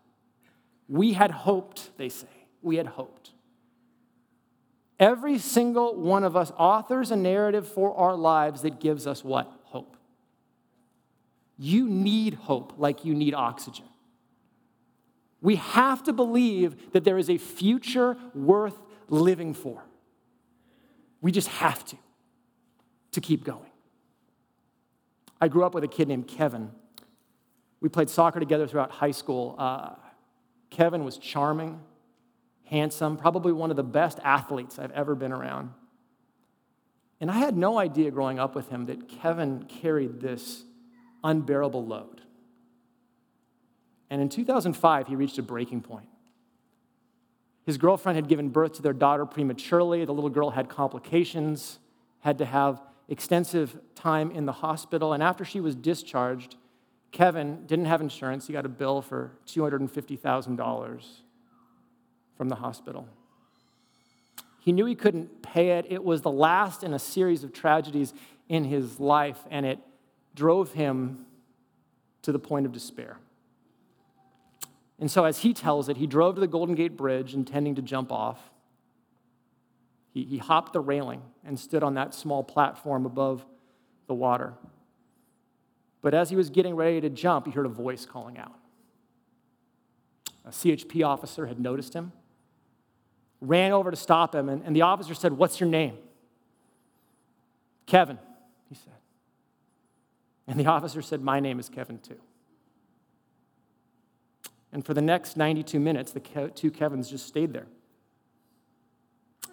We 0.89 1.13
had 1.13 1.31
hoped, 1.31 1.91
they 1.97 2.09
say. 2.09 2.27
We 2.63 2.77
had 2.77 2.87
hoped. 2.87 3.33
Every 4.99 5.39
single 5.39 5.95
one 5.95 6.25
of 6.25 6.37
us 6.37 6.51
authors 6.57 7.11
a 7.11 7.17
narrative 7.17 7.69
for 7.69 7.95
our 7.95 8.17
lives 8.17 8.63
that 8.63 8.81
gives 8.81 9.07
us 9.07 9.23
what? 9.23 9.53
You 11.59 11.89
need 11.89 12.35
hope 12.35 12.75
like 12.77 13.05
you 13.05 13.15
need 13.15 13.35
oxygen. 13.35 13.87
We 15.41 15.57
have 15.57 16.03
to 16.05 16.13
believe 16.13 16.93
that 16.93 17.05
there 17.05 17.19
is 17.19 17.31
a 17.31 17.39
future 17.39 18.17
worth 18.35 18.77
living 19.09 19.55
for. 19.55 19.85
We 21.21 21.33
just 21.33 21.49
have 21.49 21.85
to, 21.87 21.97
to 23.13 23.21
keep 23.21 23.45
going. 23.45 23.71
I 25.41 25.49
grew 25.49 25.65
up 25.65 25.75
with 25.75 25.85
a 25.85 25.89
kid 25.89 26.09
named 26.09 26.29
Kevin. 26.29 26.71
We 27.81 27.89
played 27.89 28.11
soccer 28.11 28.41
together 28.41 28.67
throughout 28.67 28.91
high 28.91 29.11
school. 29.11 29.55
Uh, 29.59 29.95
Kevin 30.71 31.05
was 31.05 31.19
charming, 31.19 31.81
handsome, 32.65 33.17
probably 33.17 33.53
one 33.53 33.71
of 33.71 33.77
the 33.77 33.85
best 33.85 34.19
athletes 34.25 34.79
I've 34.79 34.91
ever 34.93 35.15
been 35.15 35.33
around. 35.33 35.71
And 37.21 37.31
I 37.31 37.39
had 37.39 37.57
no 37.57 37.79
idea 37.79 38.11
growing 38.11 38.39
up 38.39 38.55
with 38.55 38.69
him 38.69 38.87
that 38.87 39.09
Kevin 39.09 39.65
carried 39.65 40.21
this 40.21 40.65
unbearable 41.27 41.85
load. 41.85 42.23
And 44.09 44.23
in 44.23 44.29
2005, 44.29 45.09
he 45.09 45.17
reached 45.17 45.37
a 45.39 45.43
breaking 45.43 45.83
point. 45.83 46.09
His 47.65 47.77
girlfriend 47.77 48.17
had 48.17 48.29
given 48.29 48.51
birth 48.51 48.75
to 48.75 48.83
their 48.83 48.93
daughter 48.93 49.27
prematurely. 49.27 50.05
The 50.05 50.15
little 50.15 50.31
girl 50.31 50.51
had 50.51 50.69
complications, 50.69 51.81
had 52.21 52.39
to 52.39 52.45
have 52.45 52.81
extensive 53.09 53.77
time 53.97 54.31
in 54.31 54.47
the 54.47 54.53
hospital. 54.53 55.13
And 55.13 55.23
after 55.23 55.45
she 55.45 55.61
was 55.61 55.75
discharged, 55.75 56.55
Kevin 57.11 57.67
didn't 57.67 57.87
have 57.87 58.01
insurance. 58.01 58.47
He 58.47 58.53
got 58.53 58.65
a 58.65 58.69
bill 58.69 59.03
for 59.03 59.33
$250,000 59.49 61.05
from 62.37 62.49
the 62.49 62.57
hospital. 62.57 63.09
He 64.61 64.71
knew 64.71 64.85
he 64.85 64.95
couldn't 64.95 65.43
pay 65.43 65.79
it. 65.79 65.87
It 65.89 66.05
was 66.05 66.23
the 66.23 66.31
last 66.31 66.85
in 66.85 66.93
a 66.93 66.99
series 66.99 67.43
of 67.43 67.53
tragedies 67.53 68.15
in 68.49 68.65
his 68.65 69.01
life, 69.01 69.39
and 69.51 69.67
it 69.67 69.79
drove 70.37 70.73
him 70.73 71.27
to 72.23 72.31
the 72.31 72.39
point 72.39 72.67
of 72.67 72.73
despair. 72.73 73.19
And 75.01 75.11
so, 75.11 75.25
as 75.25 75.39
he 75.39 75.53
tells 75.53 75.89
it, 75.89 75.97
he 75.97 76.07
drove 76.07 76.37
to 76.37 76.41
the 76.41 76.47
Golden 76.47 76.75
Gate 76.75 76.97
Bridge 76.97 77.35
intending 77.35 77.75
to 77.75 77.83
jump 77.83 78.13
off. 78.13 78.39
He, 80.13 80.25
he 80.25 80.39
hopped 80.39 80.73
the 80.73 80.81
railing 80.81 81.23
and 81.45 81.59
stood 81.59 81.83
on 81.83 81.95
that 81.95 82.15
small 82.15 82.45
platform 82.45 83.05
above 83.05 83.45
the 84.07 84.15
water. 84.15 84.55
But 86.01 86.15
as 86.15 86.31
he 86.31 86.37
was 86.37 86.51
getting 86.51 86.75
ready 86.77 87.01
to 87.01 87.11
jump, 87.11 87.47
he 87.47 87.53
heard 87.53 87.67
a 87.67 87.71
voice 87.71 88.07
calling 88.07 88.39
out. 88.39 88.55
A 90.45 90.51
CHP 90.51 91.05
officer 91.05 91.47
had 91.47 91.59
noticed 91.59 91.93
him, 91.93 92.13
ran 93.41 93.73
over 93.73 93.91
to 93.91 93.97
stop 93.97 94.35
him, 94.35 94.49
and, 94.49 94.63
and 94.65 94.75
the 94.75 94.83
officer 94.83 95.15
said, 95.15 95.33
What's 95.33 95.61
your 95.61 95.69
name? 95.69 95.99
Kevin, 97.87 98.19
he 98.69 98.75
said. 98.75 98.95
And 100.47 100.59
the 100.59 100.67
officer 100.67 101.03
said, 101.03 101.23
My 101.23 101.41
name 101.41 101.59
is 101.59 101.69
Kevin 101.69 101.99
too. 101.99 102.21
And 104.73 104.85
for 104.85 104.95
the 104.95 105.03
next 105.03 105.37
92 105.37 105.81
minutes, 105.81 106.13
the 106.13 106.51
two 106.55 106.71
Kevins 106.71 107.09
just 107.09 107.27
stayed 107.27 107.53
there. 107.53 107.67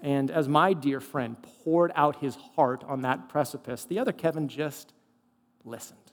And 0.01 0.29
as 0.29 0.49
my 0.49 0.73
dear 0.73 0.99
friend 0.99 1.37
poured 1.63 1.91
out 1.95 2.17
his 2.17 2.35
heart 2.55 2.83
on 2.85 3.01
that 3.01 3.29
precipice, 3.29 3.85
the 3.85 3.99
other 3.99 4.11
Kevin 4.11 4.49
just 4.49 4.93
listened 5.63 6.03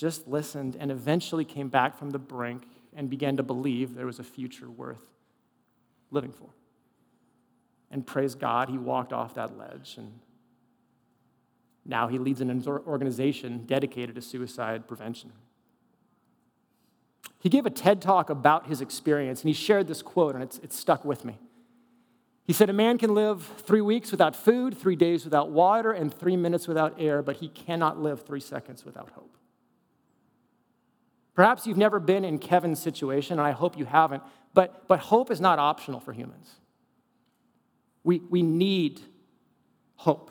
just 0.00 0.26
listened 0.26 0.78
and 0.80 0.90
eventually 0.90 1.44
came 1.44 1.68
back 1.68 1.98
from 1.98 2.08
the 2.08 2.18
brink 2.18 2.62
and 2.96 3.10
began 3.10 3.36
to 3.36 3.42
believe 3.42 3.94
there 3.94 4.06
was 4.06 4.18
a 4.18 4.24
future 4.24 4.70
worth 4.70 5.04
living 6.10 6.32
for. 6.32 6.48
And 7.90 8.06
praise 8.06 8.34
God, 8.34 8.70
he 8.70 8.78
walked 8.78 9.12
off 9.12 9.34
that 9.34 9.58
ledge 9.58 9.96
and 9.98 10.10
now 11.84 12.08
he 12.08 12.18
leads 12.18 12.40
an 12.40 12.64
organization 12.66 13.64
dedicated 13.66 14.14
to 14.14 14.22
suicide 14.22 14.86
prevention. 14.86 15.32
He 17.40 17.48
gave 17.48 17.64
a 17.64 17.70
TED 17.70 18.02
talk 18.02 18.28
about 18.28 18.66
his 18.66 18.80
experience 18.80 19.40
and 19.40 19.48
he 19.48 19.54
shared 19.54 19.88
this 19.88 20.02
quote, 20.02 20.34
and 20.34 20.44
it's, 20.44 20.58
it's 20.58 20.78
stuck 20.78 21.04
with 21.04 21.24
me. 21.24 21.38
He 22.44 22.52
said, 22.52 22.68
A 22.68 22.72
man 22.72 22.98
can 22.98 23.14
live 23.14 23.44
three 23.58 23.80
weeks 23.80 24.10
without 24.10 24.36
food, 24.36 24.76
three 24.76 24.96
days 24.96 25.24
without 25.24 25.50
water, 25.50 25.92
and 25.92 26.12
three 26.12 26.36
minutes 26.36 26.66
without 26.66 26.96
air, 26.98 27.22
but 27.22 27.36
he 27.36 27.48
cannot 27.48 28.00
live 28.00 28.26
three 28.26 28.40
seconds 28.40 28.84
without 28.84 29.10
hope. 29.10 29.36
Perhaps 31.34 31.66
you've 31.66 31.76
never 31.76 32.00
been 32.00 32.24
in 32.24 32.38
Kevin's 32.38 32.82
situation, 32.82 33.38
and 33.38 33.46
I 33.46 33.52
hope 33.52 33.78
you 33.78 33.84
haven't, 33.84 34.22
but, 34.52 34.88
but 34.88 34.98
hope 34.98 35.30
is 35.30 35.40
not 35.40 35.58
optional 35.58 36.00
for 36.00 36.12
humans. 36.12 36.50
We, 38.02 38.18
we 38.18 38.42
need 38.42 39.00
hope. 39.94 40.30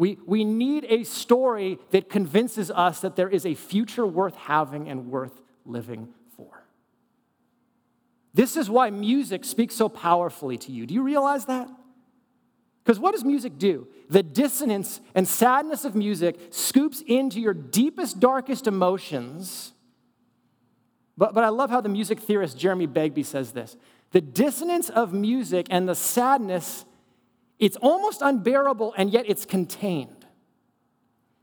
We, 0.00 0.16
we 0.24 0.44
need 0.44 0.86
a 0.88 1.04
story 1.04 1.78
that 1.90 2.08
convinces 2.08 2.70
us 2.70 3.00
that 3.02 3.16
there 3.16 3.28
is 3.28 3.44
a 3.44 3.52
future 3.54 4.06
worth 4.06 4.34
having 4.34 4.88
and 4.88 5.10
worth 5.10 5.42
living 5.66 6.08
for. 6.34 6.64
This 8.32 8.56
is 8.56 8.70
why 8.70 8.88
music 8.88 9.44
speaks 9.44 9.74
so 9.74 9.90
powerfully 9.90 10.56
to 10.56 10.72
you. 10.72 10.86
Do 10.86 10.94
you 10.94 11.02
realize 11.02 11.44
that? 11.44 11.68
Because 12.82 12.98
what 12.98 13.12
does 13.12 13.24
music 13.24 13.58
do? 13.58 13.88
The 14.08 14.22
dissonance 14.22 15.02
and 15.14 15.28
sadness 15.28 15.84
of 15.84 15.94
music 15.94 16.40
scoops 16.48 17.02
into 17.06 17.38
your 17.38 17.52
deepest, 17.52 18.20
darkest 18.20 18.66
emotions. 18.66 19.74
But, 21.18 21.34
but 21.34 21.44
I 21.44 21.50
love 21.50 21.68
how 21.68 21.82
the 21.82 21.90
music 21.90 22.20
theorist 22.20 22.56
Jeremy 22.56 22.86
Begbie 22.86 23.22
says 23.22 23.52
this 23.52 23.76
the 24.12 24.22
dissonance 24.22 24.88
of 24.88 25.12
music 25.12 25.66
and 25.68 25.86
the 25.86 25.94
sadness, 25.94 26.86
it's 27.60 27.76
almost 27.76 28.22
unbearable, 28.22 28.94
and 28.96 29.12
yet 29.12 29.26
it's 29.28 29.44
contained. 29.44 30.26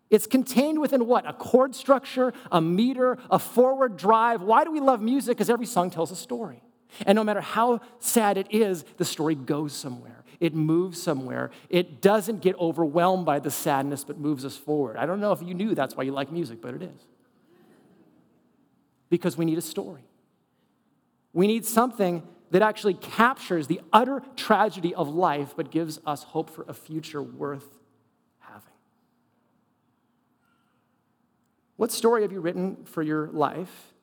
It's 0.09 0.27
contained 0.27 0.79
within 0.79 1.07
what? 1.07 1.27
A 1.29 1.33
chord 1.33 1.75
structure, 1.75 2.33
a 2.51 2.59
meter, 2.59 3.17
a 3.31 3.39
forward 3.39 3.95
drive. 3.95 4.41
Why 4.41 4.65
do 4.65 4.71
we 4.71 4.81
love 4.81 5.01
music? 5.01 5.38
Because 5.38 5.50
every 5.50 5.65
song 5.65 5.89
tells 5.89 6.12
a 6.12 6.15
story. 6.15 6.62
And 7.05 7.15
no 7.15 7.24
matter 7.24 7.41
how 7.41 7.81
sad 8.00 8.38
it 8.38 8.47
is, 8.50 8.83
the 8.97 9.05
story 9.05 9.36
goes 9.36 9.74
somewhere 9.74 10.17
it 10.39 10.53
moves 10.53 11.01
somewhere. 11.01 11.50
It 11.69 12.01
doesn't 12.01 12.41
get 12.41 12.55
overwhelmed 12.59 13.25
by 13.25 13.39
the 13.39 13.51
sadness, 13.51 14.03
but 14.03 14.19
moves 14.19 14.45
us 14.45 14.55
forward. 14.55 14.97
I 14.97 15.05
don't 15.05 15.19
know 15.19 15.31
if 15.31 15.41
you 15.41 15.53
knew 15.53 15.74
that's 15.74 15.95
why 15.95 16.03
you 16.03 16.12
like 16.12 16.31
music, 16.31 16.62
but 16.62 16.75
it 16.75 16.83
is. 16.83 17.07
Because 19.09 19.38
we 19.38 19.45
need 19.45 19.57
a 19.57 19.62
story. 19.62 20.03
We 21.33 21.47
need 21.47 21.65
something 21.65 22.24
that 22.51 22.61
actually 22.61 22.93
captures 22.93 23.67
the 23.67 23.81
utter 23.91 24.21
tragedy 24.35 24.95
of 24.95 25.09
life, 25.09 25.53
but 25.55 25.71
gives 25.71 25.99
us 26.05 26.23
hope 26.23 26.49
for 26.49 26.65
a 26.67 26.73
future 26.73 27.21
worth 27.21 27.77
having. 28.39 28.73
What 31.75 31.91
story 31.91 32.21
have 32.21 32.31
you 32.31 32.39
written 32.39 32.85
for 32.85 33.03
your 33.03 33.27
life? 33.27 33.93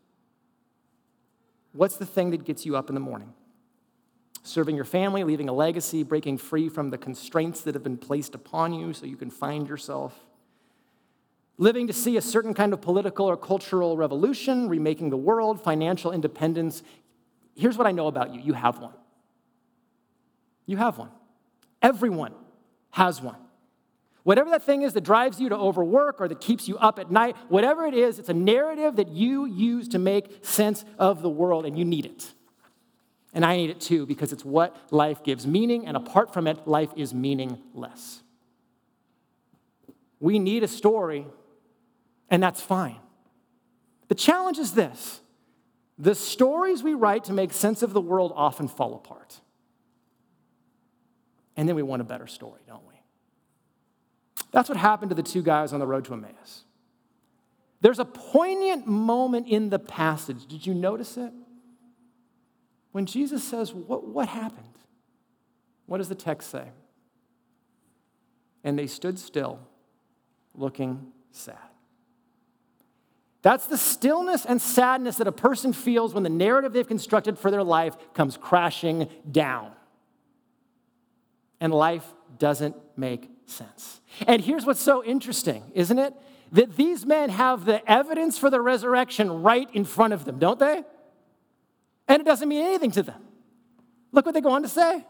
What's 1.73 1.97
the 1.97 2.07
thing 2.07 2.31
that 2.31 2.45
gets 2.45 2.65
you 2.65 2.77
up 2.77 2.89
in 2.89 2.95
the 2.95 3.01
morning? 3.01 3.33
Serving 4.43 4.77
your 4.77 4.85
family, 4.85 5.25
leaving 5.25 5.49
a 5.49 5.53
legacy, 5.53 6.03
breaking 6.03 6.37
free 6.37 6.69
from 6.69 6.91
the 6.91 6.99
constraints 6.99 7.63
that 7.63 7.75
have 7.75 7.83
been 7.83 7.97
placed 7.97 8.35
upon 8.35 8.75
you 8.75 8.93
so 8.93 9.07
you 9.07 9.17
can 9.17 9.31
find 9.31 9.67
yourself. 9.67 10.27
Living 11.57 11.87
to 11.87 11.93
see 11.93 12.17
a 12.17 12.21
certain 12.21 12.53
kind 12.53 12.73
of 12.73 12.83
political 12.83 13.27
or 13.27 13.37
cultural 13.37 13.97
revolution, 13.97 14.69
remaking 14.69 15.09
the 15.09 15.17
world, 15.17 15.63
financial 15.63 16.13
independence. 16.13 16.83
Here's 17.55 17.79
what 17.79 17.87
I 17.87 17.93
know 17.93 18.07
about 18.07 18.35
you 18.35 18.41
you 18.41 18.53
have 18.53 18.79
one. 18.79 18.95
You 20.67 20.77
have 20.77 20.99
one. 20.99 21.11
Everyone 21.83 22.35
has 22.91 23.21
one. 23.21 23.37
Whatever 24.23 24.49
that 24.51 24.63
thing 24.63 24.83
is 24.83 24.95
that 24.95 25.03
drives 25.03 25.39
you 25.39 25.51
to 25.51 25.57
overwork 25.57 26.19
or 26.19 26.29
that 26.29 26.41
keeps 26.41 26.67
you 26.67 26.79
up 26.79 26.99
at 26.99 27.11
night, 27.11 27.37
whatever 27.49 27.85
it 27.85 27.93
is, 27.93 28.19
it's 28.19 28.31
a 28.31 28.35
narrative 28.35 28.97
that 28.97 29.09
you 29.09 29.45
use 29.45 29.87
to 29.89 29.99
make 29.99 30.45
sense 30.45 30.83
of 30.99 31.21
the 31.21 31.29
world, 31.29 31.67
and 31.67 31.79
you 31.79 31.85
need 31.85 32.07
it. 32.07 32.33
And 33.35 33.45
I 33.45 33.57
need 33.57 33.69
it 33.69 33.81
too 33.81 34.07
because 34.07 34.33
it's 34.33 34.45
what 34.45 34.75
life 34.91 35.23
gives 35.23 35.47
meaning, 35.47 35.87
and 35.87 35.95
apart 35.95 36.33
from 36.33 36.47
it, 36.47 36.67
life 36.67 36.91
is 36.97 37.13
meaningless. 37.13 38.23
We 40.21 40.39
need 40.39 40.63
a 40.63 40.69
story, 40.69 41.27
and 42.31 42.43
that's 42.43 42.63
fine. 42.63 43.01
The 44.09 44.15
challenge 44.15 44.59
is 44.59 44.73
this 44.73 45.21
the 45.99 46.15
stories 46.15 46.83
we 46.83 46.95
write 46.95 47.25
to 47.25 47.33
make 47.33 47.53
sense 47.53 47.83
of 47.83 47.93
the 47.93 48.01
world 48.01 48.33
often 48.35 48.69
fall 48.69 48.95
apart. 48.95 49.41
And 51.57 51.69
then 51.69 51.77
we 51.77 51.83
want 51.83 52.03
a 52.03 52.05
better 52.05 52.27
story, 52.27 52.63
don't 52.67 52.87
we? 52.87 52.95
That's 54.51 54.69
what 54.69 54.79
happened 54.79 55.11
to 55.11 55.15
the 55.15 55.23
two 55.23 55.43
guys 55.43 55.73
on 55.73 55.81
the 55.81 55.87
road 55.87 56.05
to 56.07 56.15
Emmaus. 56.15 56.65
There's 57.81 57.99
a 57.99 58.05
poignant 58.05 58.87
moment 58.87 59.47
in 59.47 59.69
the 59.71 59.79
passage. 59.79 60.47
Did 60.47 60.67
you 60.67 60.75
notice 60.75 61.17
it? 61.17 61.33
When 62.93 63.07
Jesus 63.07 63.45
says, 63.45 63.75
What, 63.75 64.07
what 64.07 64.29
happened? 64.29 64.79
What 65.87 65.99
does 65.99 66.09
the 66.09 66.15
text 66.15 66.51
say? 66.51 66.69
And 68.63 68.79
they 68.79 68.87
stood 68.87 69.19
still, 69.19 69.61
looking 70.55 71.13
sad. 71.31 71.59
That's 73.45 73.67
the 73.67 73.77
stillness 73.77 74.47
and 74.47 74.61
sadness 74.61 75.17
that 75.17 75.27
a 75.27 75.33
person 75.33 75.75
feels 75.75 76.15
when 76.15 76.23
the 76.23 76.31
narrative 76.31 76.73
they've 76.73 76.89
constructed 76.89 77.39
for 77.39 77.51
their 77.51 77.63
life 77.63 77.95
comes 78.15 78.39
crashing 78.39 79.07
down. 79.31 79.71
And 81.61 81.73
life 81.73 82.07
doesn't 82.39 82.75
make 82.97 83.29
sense. 83.45 84.01
And 84.27 84.41
here's 84.41 84.65
what's 84.65 84.81
so 84.81 85.05
interesting, 85.05 85.63
isn't 85.75 85.99
it? 85.99 86.15
That 86.53 86.75
these 86.79 87.05
men 87.05 87.29
have 87.29 87.67
the 87.67 87.87
evidence 87.91 88.39
for 88.39 88.49
the 88.49 88.63
resurrection 88.63 89.43
right 89.43 89.69
in 89.75 89.85
front 89.85 90.15
of 90.15 90.25
them, 90.25 90.39
don't 90.39 90.59
they? 90.59 90.83
And 92.09 92.21
it 92.21 92.25
doesn't 92.25 92.49
mean 92.49 92.65
anything 92.65 92.93
to 92.93 93.03
them. 93.03 93.23
Look 94.11 94.25
what 94.25 94.35
they 94.35 94.41
go 94.41 94.53
on 94.53 94.63
to 94.63 94.69
say. 94.69 95.05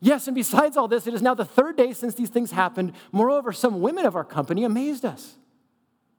Yes, 0.00 0.26
and 0.26 0.34
besides 0.34 0.76
all 0.76 0.88
this, 0.88 1.06
it 1.06 1.14
is 1.14 1.22
now 1.22 1.34
the 1.34 1.44
third 1.44 1.76
day 1.76 1.92
since 1.92 2.16
these 2.16 2.30
things 2.30 2.50
happened. 2.50 2.94
Moreover, 3.12 3.52
some 3.52 3.80
women 3.80 4.06
of 4.06 4.16
our 4.16 4.24
company 4.24 4.64
amazed 4.64 5.04
us. 5.04 5.36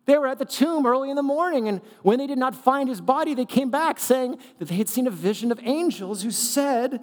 They 0.08 0.18
were 0.18 0.28
at 0.28 0.40
the 0.40 0.46
tomb 0.46 0.88
early 0.88 1.10
in 1.10 1.18
the 1.18 1.22
morning, 1.22 1.68
and 1.68 1.82
when 2.02 2.18
they 2.18 2.28
did 2.28 2.38
not 2.38 2.56
find 2.56 2.88
his 2.88 3.02
body, 3.02 3.34
they 3.34 3.46
came 3.46 3.70
back 3.70 4.00
saying 4.00 4.38
that 4.58 4.70
they 4.70 4.76
had 4.76 4.88
seen 4.88 5.06
a 5.06 5.12
vision 5.12 5.52
of 5.52 5.60
angels 5.64 6.24
who 6.24 6.32
said 6.32 7.02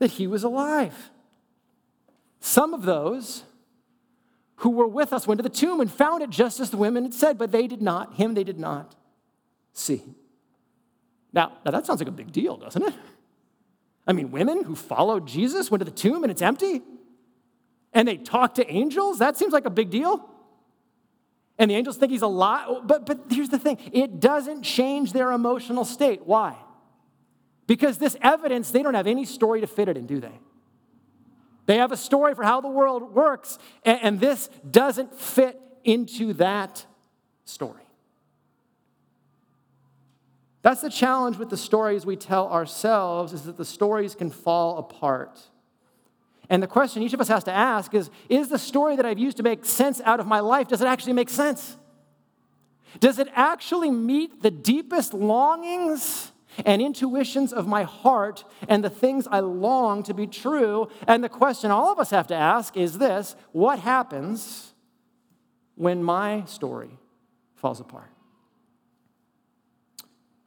that 0.00 0.10
he 0.10 0.26
was 0.26 0.42
alive. 0.42 1.10
Some 2.40 2.74
of 2.74 2.82
those 2.82 3.44
who 4.56 4.70
were 4.70 4.88
with 4.88 5.12
us 5.12 5.28
went 5.28 5.38
to 5.38 5.44
the 5.44 5.48
tomb 5.48 5.80
and 5.80 5.90
found 5.90 6.24
it 6.24 6.30
just 6.30 6.58
as 6.58 6.70
the 6.70 6.76
women 6.76 7.04
had 7.04 7.14
said, 7.14 7.38
but 7.38 7.52
they 7.52 7.68
did 7.68 7.80
not, 7.80 8.14
him 8.14 8.34
they 8.34 8.44
did 8.44 8.58
not 8.58 8.96
see. 9.72 10.02
Now, 11.32 11.52
now 11.64 11.70
that 11.70 11.86
sounds 11.86 12.00
like 12.00 12.08
a 12.08 12.12
big 12.12 12.32
deal, 12.32 12.56
doesn't 12.56 12.82
it? 12.82 12.94
I 14.08 14.12
mean, 14.12 14.32
women 14.32 14.64
who 14.64 14.74
followed 14.74 15.24
Jesus 15.24 15.70
went 15.70 15.82
to 15.82 15.84
the 15.84 15.96
tomb 15.96 16.24
and 16.24 16.32
it's 16.32 16.42
empty, 16.42 16.82
and 17.92 18.08
they 18.08 18.16
talked 18.16 18.56
to 18.56 18.68
angels? 18.68 19.20
That 19.20 19.36
seems 19.36 19.52
like 19.52 19.66
a 19.66 19.70
big 19.70 19.90
deal. 19.90 20.28
And 21.60 21.70
the 21.70 21.74
angels 21.74 21.98
think 21.98 22.10
he's 22.10 22.22
alive. 22.22 22.84
But, 22.84 23.04
but 23.04 23.26
here's 23.28 23.50
the 23.50 23.58
thing 23.58 23.78
it 23.92 24.18
doesn't 24.18 24.62
change 24.62 25.12
their 25.12 25.30
emotional 25.30 25.84
state. 25.84 26.22
Why? 26.24 26.56
Because 27.66 27.98
this 27.98 28.16
evidence, 28.22 28.70
they 28.70 28.82
don't 28.82 28.94
have 28.94 29.06
any 29.06 29.26
story 29.26 29.60
to 29.60 29.66
fit 29.66 29.86
it 29.86 29.96
in, 29.96 30.06
do 30.06 30.20
they? 30.20 30.40
They 31.66 31.76
have 31.76 31.92
a 31.92 31.96
story 31.96 32.34
for 32.34 32.42
how 32.42 32.62
the 32.62 32.68
world 32.68 33.14
works, 33.14 33.58
and, 33.84 34.18
this 34.18 34.48
doesn't 34.68 35.14
fit 35.14 35.60
into 35.84 36.32
that 36.34 36.84
story. 37.44 37.84
That's 40.62 40.80
the 40.80 40.90
challenge 40.90 41.36
with 41.36 41.50
the 41.50 41.56
stories 41.56 42.04
we 42.04 42.16
tell 42.16 42.48
ourselves 42.48 43.32
is 43.32 43.42
that 43.42 43.56
the 43.56 43.64
stories 43.64 44.14
can 44.14 44.30
fall 44.30 44.78
apart. 44.78 45.38
And 46.50 46.62
the 46.62 46.66
question 46.66 47.02
each 47.02 47.14
of 47.14 47.20
us 47.20 47.28
has 47.28 47.44
to 47.44 47.52
ask 47.52 47.94
is 47.94 48.10
is 48.28 48.48
the 48.48 48.58
story 48.58 48.96
that 48.96 49.06
I've 49.06 49.18
used 49.18 49.38
to 49.38 49.42
make 49.42 49.64
sense 49.64 50.02
out 50.04 50.20
of 50.20 50.26
my 50.26 50.40
life 50.40 50.68
does 50.68 50.82
it 50.82 50.86
actually 50.86 51.14
make 51.14 51.30
sense? 51.30 51.76
Does 52.98 53.18
it 53.18 53.28
actually 53.34 53.90
meet 53.90 54.42
the 54.42 54.50
deepest 54.50 55.14
longings 55.14 56.32
and 56.64 56.82
intuitions 56.82 57.52
of 57.52 57.66
my 57.66 57.84
heart 57.84 58.44
and 58.68 58.82
the 58.82 58.90
things 58.90 59.26
I 59.30 59.40
long 59.40 60.02
to 60.04 60.14
be 60.14 60.26
true. 60.26 60.88
And 61.06 61.22
the 61.22 61.28
question 61.28 61.70
all 61.70 61.92
of 61.92 61.98
us 61.98 62.10
have 62.10 62.26
to 62.28 62.34
ask 62.34 62.76
is 62.76 62.98
this 62.98 63.36
what 63.52 63.78
happens 63.78 64.74
when 65.74 66.02
my 66.02 66.44
story 66.44 66.98
falls 67.54 67.80
apart? 67.80 68.10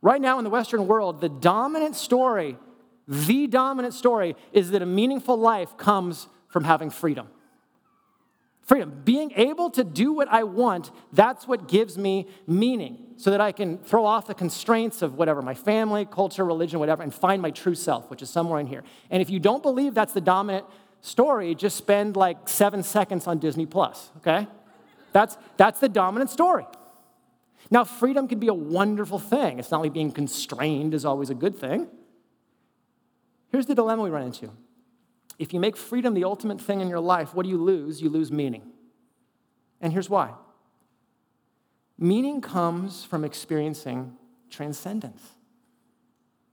Right 0.02 0.22
now 0.22 0.38
in 0.38 0.44
the 0.44 0.50
Western 0.50 0.86
world, 0.88 1.22
the 1.22 1.30
dominant 1.30 1.96
story, 1.96 2.58
the 3.08 3.48
dominant 3.48 3.94
story, 3.94 4.36
is 4.52 4.72
that 4.72 4.82
a 4.82 4.86
meaningful 4.86 5.38
life 5.38 5.78
comes 5.78 6.28
from 6.48 6.64
having 6.64 6.90
freedom. 6.90 7.28
Freedom. 8.62 9.02
Being 9.04 9.34
able 9.36 9.70
to 9.72 9.84
do 9.84 10.14
what 10.14 10.30
I 10.30 10.44
want, 10.44 10.92
that's 11.12 11.48
what 11.48 11.68
gives 11.68 11.98
me 11.98 12.28
meaning 12.48 12.98
so 13.18 13.30
that 13.32 13.42
I 13.42 13.52
can 13.52 13.78
throw 13.78 14.06
off 14.06 14.28
the 14.28 14.34
constraints 14.34 15.02
of 15.02 15.16
whatever, 15.18 15.42
my 15.42 15.54
family, 15.54 16.06
culture, 16.06 16.46
religion, 16.46 16.80
whatever, 16.80 17.04
and 17.04 17.14
find 17.14 17.42
my 17.42 17.52
true 17.52 17.76
self, 17.76 18.10
which 18.10 18.22
is 18.22 18.30
somewhere 18.30 18.60
in 18.60 18.68
here. 18.68 18.84
And 19.10 19.22
if 19.22 19.30
you 19.30 19.40
don't 19.40 19.62
believe 19.62 19.94
that's 19.94 20.14
the 20.14 20.22
dominant 20.22 20.66
story, 21.02 21.54
just 21.56 21.76
spend 21.76 22.16
like 22.16 22.48
seven 22.48 22.84
seconds 22.84 23.28
on 23.28 23.38
Disney 23.40 23.66
Plus, 23.66 24.10
okay? 24.18 24.48
That's, 25.12 25.38
that's 25.58 25.80
the 25.80 25.90
dominant 25.90 26.30
story. 26.30 26.66
Now, 27.70 27.84
freedom 27.84 28.28
can 28.28 28.40
be 28.40 28.48
a 28.48 28.54
wonderful 28.54 29.20
thing. 29.20 29.60
It's 29.60 29.72
not 29.72 29.82
like 29.82 29.94
being 29.94 30.12
constrained 30.12 30.94
is 30.94 31.06
always 31.06 31.30
a 31.30 31.36
good 31.36 31.58
thing. 31.58 31.88
Here's 33.54 33.68
the 33.68 33.76
dilemma 33.76 34.02
we 34.02 34.10
run 34.10 34.24
into 34.24 34.50
if 35.40 35.54
you 35.54 35.60
make 35.60 35.78
freedom 35.78 36.14
the 36.14 36.26
ultimate 36.26 36.60
thing 36.60 36.82
in 36.82 36.90
your 36.90 37.00
life, 37.00 37.34
what 37.34 37.44
do 37.44 37.50
you 37.50 37.58
lose? 37.58 38.02
You 38.02 38.10
lose 38.10 38.32
meaning. 38.32 38.72
And 39.80 39.94
here's 39.94 40.10
why 40.10 40.32
meaning 41.98 42.42
comes 42.42 43.06
from 43.06 43.24
experiencing 43.24 44.18
transcendence, 44.50 45.22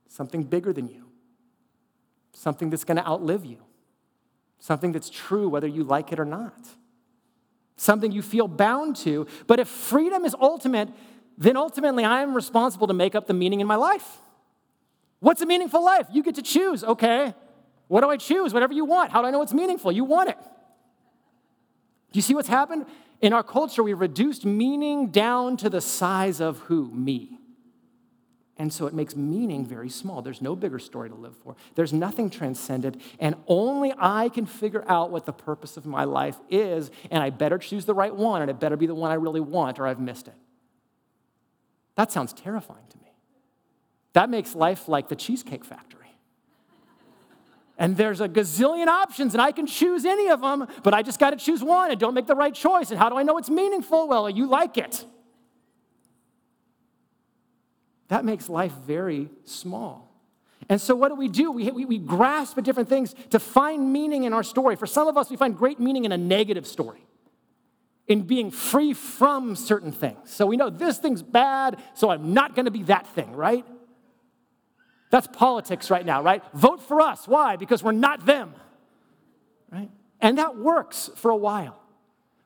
something 0.07 0.43
bigger 0.43 0.71
than 0.71 0.87
you, 0.87 1.07
something 2.33 2.69
that's 2.69 2.83
going 2.83 2.97
to 2.97 3.07
outlive 3.07 3.45
you, 3.45 3.57
something 4.59 4.91
that's 4.91 5.09
true 5.09 5.49
whether 5.49 5.67
you 5.67 5.83
like 5.83 6.11
it 6.11 6.19
or 6.19 6.25
not, 6.25 6.69
something 7.77 8.11
you 8.11 8.21
feel 8.21 8.47
bound 8.47 8.95
to. 8.97 9.25
But 9.47 9.59
if 9.59 9.67
freedom 9.67 10.23
is 10.23 10.35
ultimate, 10.39 10.89
then 11.35 11.57
ultimately 11.57 12.05
I 12.05 12.21
am 12.21 12.35
responsible 12.35 12.85
to 12.87 12.93
make 12.93 13.15
up 13.15 13.25
the 13.25 13.33
meaning 13.33 13.59
in 13.59 13.67
my 13.67 13.75
life. 13.75 14.19
What's 15.21 15.41
a 15.41 15.45
meaningful 15.45 15.83
life? 15.85 16.07
You 16.11 16.23
get 16.23 16.35
to 16.35 16.41
choose, 16.41 16.83
okay? 16.83 17.33
What 17.87 18.01
do 18.01 18.09
I 18.09 18.17
choose? 18.17 18.53
Whatever 18.53 18.73
you 18.73 18.85
want. 18.85 19.11
How 19.11 19.21
do 19.21 19.27
I 19.27 19.31
know 19.31 19.41
it's 19.41 19.53
meaningful? 19.53 19.91
You 19.91 20.03
want 20.03 20.29
it. 20.29 20.37
Do 22.11 22.17
you 22.17 22.21
see 22.21 22.33
what's 22.33 22.49
happened? 22.49 22.87
In 23.21 23.31
our 23.31 23.43
culture, 23.43 23.83
we 23.83 23.93
reduced 23.93 24.45
meaning 24.45 25.11
down 25.11 25.57
to 25.57 25.69
the 25.69 25.79
size 25.79 26.41
of 26.41 26.57
who? 26.61 26.89
Me. 26.91 27.37
And 28.57 28.73
so 28.73 28.87
it 28.87 28.93
makes 28.93 29.15
meaning 29.15 29.65
very 29.65 29.89
small. 29.89 30.21
There's 30.21 30.41
no 30.41 30.55
bigger 30.55 30.79
story 30.79 31.09
to 31.09 31.15
live 31.15 31.35
for. 31.37 31.55
There's 31.75 31.93
nothing 31.93 32.29
transcendent, 32.29 33.01
and 33.19 33.35
only 33.47 33.93
I 33.97 34.29
can 34.29 34.45
figure 34.45 34.83
out 34.87 35.11
what 35.11 35.25
the 35.25 35.33
purpose 35.33 35.77
of 35.77 35.85
my 35.85 36.03
life 36.03 36.37
is, 36.49 36.91
and 37.09 37.23
I 37.23 37.29
better 37.29 37.57
choose 37.57 37.85
the 37.85 37.93
right 37.93 38.15
one, 38.15 38.41
and 38.41 38.51
it 38.51 38.59
better 38.59 38.77
be 38.77 38.87
the 38.87 38.95
one 38.95 39.11
I 39.11 39.15
really 39.15 39.39
want, 39.39 39.79
or 39.79 39.87
I've 39.87 39.99
missed 39.99 40.27
it. 40.27 40.35
That 41.95 42.11
sounds 42.11 42.33
terrifying 42.33 42.85
to 42.89 42.97
me. 42.97 43.00
That 44.13 44.29
makes 44.29 44.55
life 44.55 44.87
like 44.87 45.07
the 45.07 45.15
Cheesecake 45.15 45.63
Factory 45.65 46.01
and 47.81 47.97
there's 47.97 48.21
a 48.21 48.29
gazillion 48.29 48.85
options 48.85 49.33
and 49.33 49.41
I 49.41 49.51
can 49.51 49.65
choose 49.65 50.05
any 50.05 50.29
of 50.29 50.39
them, 50.39 50.67
but 50.83 50.93
I 50.93 51.01
just 51.01 51.17
got 51.17 51.31
to 51.31 51.35
choose 51.35 51.63
one 51.63 51.89
and 51.89 51.99
don't 51.99 52.13
make 52.13 52.27
the 52.27 52.35
right 52.35 52.53
choice. 52.53 52.91
And 52.91 52.99
how 52.99 53.09
do 53.09 53.17
I 53.17 53.23
know 53.23 53.39
it's 53.39 53.49
meaningful? 53.49 54.07
Well, 54.07 54.29
you 54.29 54.45
like 54.45 54.77
it. 54.77 55.03
That 58.09 58.23
makes 58.23 58.49
life 58.49 58.73
very 58.85 59.31
small. 59.45 60.13
And 60.69 60.79
so, 60.79 60.95
what 60.95 61.09
do 61.09 61.15
we 61.15 61.27
do? 61.27 61.51
We, 61.51 61.71
we, 61.71 61.85
we 61.85 61.97
grasp 61.97 62.55
at 62.59 62.63
different 62.63 62.87
things 62.87 63.15
to 63.31 63.39
find 63.39 63.91
meaning 63.91 64.25
in 64.25 64.33
our 64.33 64.43
story. 64.43 64.75
For 64.75 64.85
some 64.85 65.07
of 65.07 65.17
us, 65.17 65.31
we 65.31 65.35
find 65.35 65.57
great 65.57 65.79
meaning 65.79 66.05
in 66.05 66.11
a 66.11 66.17
negative 66.19 66.67
story, 66.67 67.03
in 68.07 68.21
being 68.21 68.51
free 68.51 68.93
from 68.93 69.55
certain 69.55 69.91
things. 69.91 70.29
So, 70.29 70.45
we 70.45 70.55
know 70.55 70.69
this 70.69 70.99
thing's 70.99 71.23
bad, 71.23 71.81
so 71.95 72.11
I'm 72.11 72.31
not 72.31 72.53
going 72.53 72.65
to 72.65 72.71
be 72.71 72.83
that 72.83 73.07
thing, 73.07 73.31
right? 73.31 73.65
That's 75.11 75.27
politics 75.27 75.91
right 75.91 76.05
now, 76.05 76.23
right? 76.23 76.41
Vote 76.53 76.81
for 76.81 77.01
us. 77.01 77.27
Why? 77.27 77.57
Because 77.57 77.83
we're 77.83 77.91
not 77.91 78.25
them, 78.25 78.55
right? 79.69 79.91
And 80.21 80.37
that 80.37 80.57
works 80.57 81.11
for 81.15 81.29
a 81.29 81.35
while. 81.35 81.77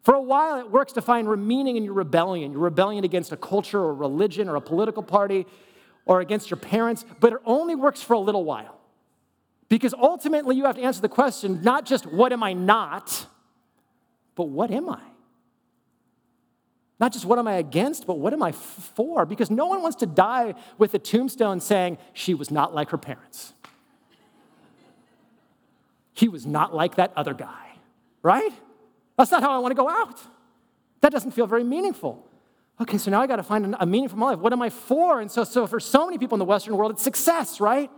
For 0.01 0.15
a 0.15 0.21
while, 0.21 0.59
it 0.59 0.69
works 0.69 0.93
to 0.93 1.01
find 1.01 1.27
meaning 1.47 1.77
in 1.77 1.83
your 1.83 1.93
rebellion, 1.93 2.51
your 2.51 2.61
rebellion 2.61 3.03
against 3.03 3.31
a 3.31 3.37
culture 3.37 3.79
or 3.79 3.93
religion 3.93 4.49
or 4.49 4.55
a 4.55 4.61
political 4.61 5.03
party 5.03 5.45
or 6.05 6.21
against 6.21 6.49
your 6.49 6.57
parents, 6.57 7.05
but 7.19 7.33
it 7.33 7.39
only 7.45 7.75
works 7.75 8.01
for 8.01 8.13
a 8.13 8.19
little 8.19 8.43
while. 8.43 8.79
Because 9.69 9.93
ultimately, 9.93 10.55
you 10.55 10.65
have 10.65 10.75
to 10.75 10.83
answer 10.83 11.01
the 11.01 11.09
question 11.09 11.61
not 11.63 11.85
just 11.85 12.05
what 12.05 12.33
am 12.33 12.43
I 12.43 12.53
not, 12.53 13.27
but 14.35 14.45
what 14.45 14.69
am 14.71 14.89
I? 14.89 15.01
Not 16.99 17.11
just 17.11 17.25
what 17.25 17.39
am 17.39 17.47
I 17.47 17.55
against, 17.55 18.07
but 18.07 18.19
what 18.19 18.31
am 18.31 18.41
I 18.41 18.51
for? 18.53 19.25
Because 19.25 19.51
no 19.51 19.65
one 19.65 19.81
wants 19.81 19.97
to 19.97 20.05
die 20.05 20.55
with 20.77 20.93
a 20.93 20.99
tombstone 20.99 21.59
saying, 21.59 21.97
she 22.13 22.33
was 22.33 22.51
not 22.51 22.73
like 22.73 22.89
her 22.91 22.97
parents. 22.97 23.53
He 26.13 26.29
was 26.29 26.45
not 26.45 26.73
like 26.73 26.95
that 26.95 27.11
other 27.17 27.33
guy, 27.33 27.73
right? 28.21 28.51
That's 29.17 29.31
not 29.31 29.43
how 29.43 29.51
I 29.51 29.59
want 29.59 29.71
to 29.71 29.75
go 29.75 29.89
out. 29.89 30.21
That 31.01 31.11
doesn't 31.11 31.31
feel 31.31 31.47
very 31.47 31.63
meaningful. 31.63 32.25
Okay, 32.79 32.97
so 32.97 33.11
now 33.11 33.21
I 33.21 33.27
got 33.27 33.37
to 33.37 33.43
find 33.43 33.75
a 33.77 33.85
meaning 33.85 34.09
for 34.09 34.15
my 34.15 34.31
life. 34.31 34.39
What 34.39 34.53
am 34.53 34.61
I 34.61 34.69
for? 34.69 35.19
And 35.19 35.29
so, 35.29 35.43
so 35.43 35.67
for 35.67 35.79
so 35.79 36.05
many 36.05 36.17
people 36.17 36.35
in 36.35 36.39
the 36.39 36.45
Western 36.45 36.75
world, 36.77 36.91
it's 36.91 37.03
success, 37.03 37.59
right? 37.59 37.89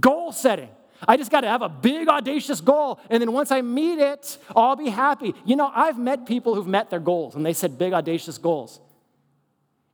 Goal 0.00 0.32
setting. 0.32 0.70
I 1.06 1.16
just 1.16 1.30
got 1.30 1.42
to 1.42 1.48
have 1.48 1.62
a 1.62 1.68
big, 1.68 2.08
audacious 2.08 2.60
goal. 2.60 2.98
And 3.10 3.20
then 3.20 3.32
once 3.32 3.50
I 3.50 3.62
meet 3.62 3.98
it, 3.98 4.38
I'll 4.56 4.76
be 4.76 4.88
happy. 4.88 5.34
You 5.44 5.56
know, 5.56 5.70
I've 5.74 5.98
met 5.98 6.26
people 6.26 6.54
who've 6.54 6.66
met 6.66 6.90
their 6.90 7.00
goals 7.00 7.34
and 7.34 7.46
they 7.46 7.52
said 7.52 7.78
big, 7.78 7.92
audacious 7.92 8.38
goals. 8.38 8.80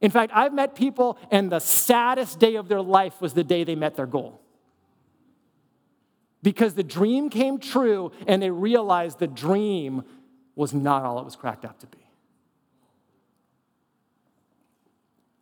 In 0.00 0.10
fact, 0.10 0.32
I've 0.34 0.54
met 0.54 0.74
people 0.74 1.18
and 1.30 1.50
the 1.50 1.60
saddest 1.60 2.38
day 2.38 2.56
of 2.56 2.68
their 2.68 2.80
life 2.80 3.20
was 3.20 3.34
the 3.34 3.44
day 3.44 3.64
they 3.64 3.74
met 3.74 3.96
their 3.96 4.06
goal. 4.06 4.40
Because 6.42 6.74
the 6.74 6.82
dream 6.82 7.30
came 7.30 7.58
true 7.58 8.12
and 8.26 8.42
they 8.42 8.50
realized 8.50 9.18
the 9.18 9.26
dream 9.26 10.04
was 10.54 10.72
not 10.72 11.04
all 11.04 11.18
it 11.18 11.24
was 11.24 11.36
cracked 11.36 11.64
up 11.64 11.78
to 11.80 11.86
be. 11.86 11.98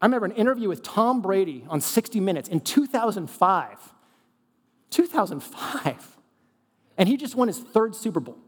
I 0.01 0.07
remember 0.07 0.27
an 0.27 0.33
interview 0.33 0.69
with 0.69 0.83
Tom 0.83 1.23
Brady 1.23 1.65
on 1.69 1.81
60 1.81 2.19
Minutes 2.19 2.49
in 2.49 2.61
2005. 2.61 3.79
2005. 4.93 6.19
And 6.97 7.09
he 7.09 7.17
just 7.17 7.35
won 7.35 7.49
his 7.49 7.59
third 7.59 7.97
Super 7.97 8.21
Bowl. 8.21 8.39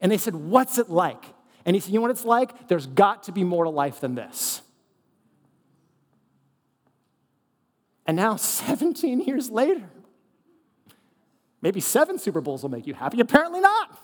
And 0.00 0.10
they 0.10 0.18
said, 0.18 0.34
What's 0.34 0.78
it 0.78 0.90
like? 0.90 1.24
And 1.64 1.76
he 1.76 1.80
said, 1.80 1.92
You 1.92 1.98
know 1.98 2.02
what 2.02 2.10
it's 2.10 2.24
like? 2.24 2.68
There's 2.68 2.86
got 2.86 3.24
to 3.24 3.32
be 3.32 3.44
more 3.44 3.64
to 3.64 3.70
life 3.70 4.00
than 4.00 4.14
this. 4.14 4.62
And 8.06 8.16
now, 8.16 8.36
17 8.36 9.20
years 9.20 9.50
later, 9.50 9.88
maybe 11.60 11.80
seven 11.80 12.18
Super 12.18 12.40
Bowls 12.40 12.62
will 12.62 12.70
make 12.70 12.86
you 12.86 12.94
happy. 12.94 13.20
Apparently 13.20 13.60
not. 13.60 13.98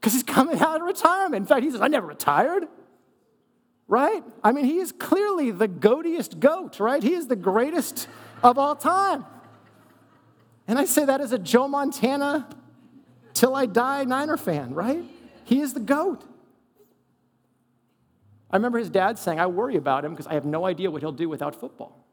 Because 0.00 0.12
he's 0.12 0.22
coming 0.22 0.60
out 0.60 0.80
of 0.80 0.86
retirement. 0.86 1.42
In 1.42 1.46
fact, 1.46 1.64
he 1.64 1.70
says, 1.70 1.80
I 1.80 1.88
never 1.88 2.06
retired. 2.06 2.68
Right? 3.88 4.22
I 4.44 4.52
mean, 4.52 4.66
he 4.66 4.78
is 4.78 4.92
clearly 4.92 5.50
the 5.50 5.66
goatiest 5.66 6.38
goat, 6.38 6.78
right? 6.78 7.02
He 7.02 7.14
is 7.14 7.26
the 7.26 7.36
greatest 7.36 8.06
of 8.42 8.58
all 8.58 8.76
time. 8.76 9.24
And 10.68 10.78
I 10.78 10.84
say 10.84 11.06
that 11.06 11.22
as 11.22 11.32
a 11.32 11.38
Joe 11.38 11.66
Montana, 11.66 12.46
till 13.32 13.56
I 13.56 13.64
die 13.66 14.04
Niner 14.04 14.36
fan, 14.36 14.74
right? 14.74 15.02
He 15.44 15.60
is 15.60 15.72
the 15.72 15.80
GOAT. 15.80 16.22
I 18.50 18.56
remember 18.56 18.78
his 18.78 18.90
dad 18.90 19.18
saying, 19.18 19.40
I 19.40 19.46
worry 19.46 19.76
about 19.76 20.04
him 20.04 20.12
because 20.12 20.26
I 20.26 20.34
have 20.34 20.44
no 20.44 20.66
idea 20.66 20.90
what 20.90 21.00
he'll 21.00 21.10
do 21.12 21.28
without 21.28 21.54
football. 21.54 22.04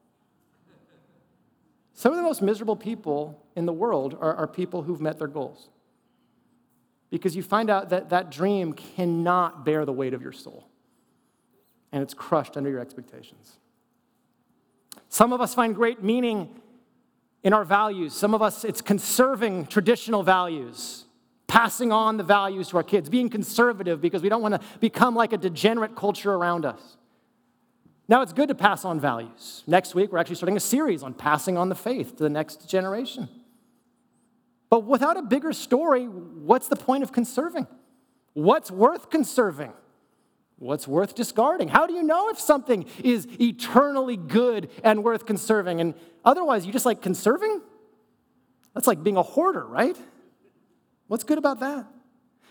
Some 1.94 2.12
of 2.12 2.18
the 2.18 2.24
most 2.24 2.42
miserable 2.42 2.76
people 2.76 3.42
in 3.56 3.66
the 3.66 3.74
world 3.74 4.18
are, 4.20 4.36
are 4.36 4.48
people 4.48 4.84
who've 4.84 5.00
met 5.02 5.18
their 5.18 5.28
goals. 5.28 5.70
Because 7.10 7.36
you 7.36 7.44
find 7.44 7.70
out 7.70 7.90
that 7.90 8.10
that 8.10 8.32
dream 8.32 8.74
cannot 8.74 9.66
bear 9.66 9.86
the 9.86 9.94
weight 9.94 10.14
of 10.14 10.22
your 10.22 10.34
soul, 10.34 10.68
and 11.92 12.02
it's 12.04 12.14
crushed 12.14 12.58
under 12.58 12.70
your 12.70 12.80
expectations. 12.80 13.54
Some 15.08 15.32
of 15.32 15.40
us 15.40 15.54
find 15.54 15.74
great 15.74 16.04
meaning 16.04 16.60
in 17.46 17.54
our 17.54 17.64
values. 17.64 18.14
Some 18.14 18.34
of 18.34 18.42
us, 18.42 18.66
it's 18.66 18.82
conserving 18.82 19.68
traditional 19.68 20.24
values, 20.24 21.06
passing 21.48 21.92
on 21.92 22.18
the 22.18 22.24
values 22.24 22.70
to 22.70 22.78
our 22.78 22.84
kids, 22.84 23.08
being 23.08 23.30
conservative 23.30 24.02
because 24.02 24.24
we 24.24 24.30
don't 24.30 24.42
want 24.42 24.56
to 24.56 24.68
become 24.80 25.16
like 25.16 25.32
a 25.32 25.38
degenerate 25.38 25.96
culture 25.96 26.34
around 26.34 26.66
us. 26.66 26.98
Now, 28.08 28.24
it's 28.24 28.34
good 28.34 28.50
to 28.50 28.56
pass 28.56 28.84
on 28.84 29.00
values. 29.00 29.64
Next 29.68 29.94
week, 29.94 30.12
we're 30.12 30.18
actually 30.18 30.36
starting 30.36 30.58
a 30.58 30.60
series 30.60 31.04
on 31.04 31.14
passing 31.14 31.56
on 31.56 31.70
the 31.70 31.76
faith 31.76 32.18
to 32.18 32.24
the 32.24 32.30
next 32.30 32.68
generation. 32.68 33.30
But 34.70 34.84
without 34.84 35.16
a 35.16 35.22
bigger 35.22 35.54
story, 35.54 36.06
what's 36.06 36.68
the 36.68 36.76
point 36.76 37.04
of 37.04 37.12
conserving? 37.12 37.68
What's 38.34 38.72
worth 38.72 39.12
conserving? 39.12 39.72
What's 40.58 40.88
worth 40.88 41.16
discarding? 41.16 41.68
How 41.68 41.86
do 41.86 41.94
you 41.94 42.04
know 42.04 42.30
if 42.30 42.40
something 42.40 42.86
is 43.04 43.28
eternally 43.40 44.16
good 44.16 44.70
and 44.84 45.04
worth 45.04 45.26
conserving? 45.26 45.82
And 45.82 45.96
otherwise, 46.24 46.66
you 46.66 46.72
just 46.72 46.86
like 46.86 47.02
conserving? 47.02 47.62
That's 48.74 48.88
like 48.88 49.04
being 49.04 49.18
a 49.18 49.24
hoarder, 49.24 49.66
right? 49.66 49.98
What's 51.08 51.24
good 51.24 51.38
about 51.38 51.60
that? 51.60 51.86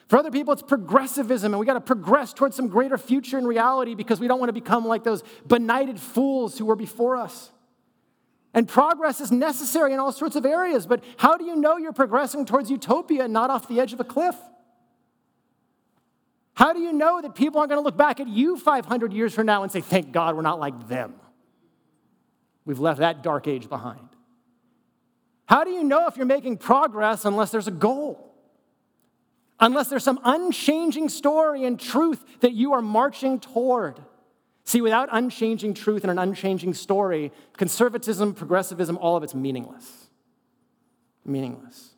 For 0.08 0.18
other 0.18 0.30
people, 0.30 0.52
it's 0.52 0.62
progressivism, 0.62 1.54
and 1.54 1.60
we 1.60 1.64
got 1.64 1.74
to 1.74 1.80
progress 1.80 2.34
towards 2.34 2.56
some 2.56 2.68
greater 2.68 2.98
future 2.98 3.38
in 3.38 3.46
reality 3.46 3.94
because 3.94 4.20
we 4.20 4.28
don't 4.28 4.38
want 4.38 4.50
to 4.50 4.54
become 4.54 4.86
like 4.86 5.02
those 5.02 5.22
benighted 5.46 5.98
fools 5.98 6.58
who 6.58 6.66
were 6.66 6.76
before 6.76 7.16
us. 7.16 7.50
And 8.52 8.68
progress 8.68 9.20
is 9.20 9.32
necessary 9.32 9.94
in 9.94 9.98
all 9.98 10.12
sorts 10.12 10.36
of 10.36 10.44
areas, 10.44 10.86
but 10.86 11.02
how 11.16 11.36
do 11.36 11.44
you 11.44 11.56
know 11.56 11.78
you're 11.78 11.92
progressing 11.92 12.44
towards 12.44 12.70
utopia 12.70 13.24
and 13.24 13.32
not 13.32 13.50
off 13.50 13.66
the 13.66 13.80
edge 13.80 13.94
of 13.94 14.00
a 14.00 14.04
cliff? 14.04 14.36
How 16.54 16.72
do 16.72 16.80
you 16.80 16.92
know 16.92 17.20
that 17.20 17.34
people 17.34 17.58
aren't 17.58 17.70
going 17.70 17.80
to 17.80 17.84
look 17.84 17.96
back 17.96 18.20
at 18.20 18.28
you 18.28 18.56
500 18.56 19.12
years 19.12 19.34
from 19.34 19.46
now 19.46 19.64
and 19.64 19.72
say, 19.72 19.80
thank 19.80 20.12
God 20.12 20.36
we're 20.36 20.42
not 20.42 20.60
like 20.60 20.88
them? 20.88 21.14
We've 22.64 22.78
left 22.78 23.00
that 23.00 23.22
dark 23.22 23.48
age 23.48 23.68
behind. 23.68 24.08
How 25.46 25.64
do 25.64 25.70
you 25.70 25.84
know 25.84 26.06
if 26.06 26.16
you're 26.16 26.26
making 26.26 26.58
progress 26.58 27.24
unless 27.24 27.50
there's 27.50 27.68
a 27.68 27.72
goal? 27.72 28.34
Unless 29.60 29.88
there's 29.88 30.04
some 30.04 30.20
unchanging 30.24 31.08
story 31.08 31.64
and 31.64 31.78
truth 31.78 32.24
that 32.40 32.52
you 32.52 32.72
are 32.72 32.82
marching 32.82 33.40
toward. 33.40 34.00
See, 34.64 34.80
without 34.80 35.08
unchanging 35.12 35.74
truth 35.74 36.04
and 36.04 36.10
an 36.10 36.18
unchanging 36.18 36.72
story, 36.72 37.32
conservatism, 37.56 38.32
progressivism, 38.32 38.96
all 38.98 39.16
of 39.16 39.22
it's 39.22 39.34
meaningless. 39.34 40.08
Meaningless. 41.24 41.90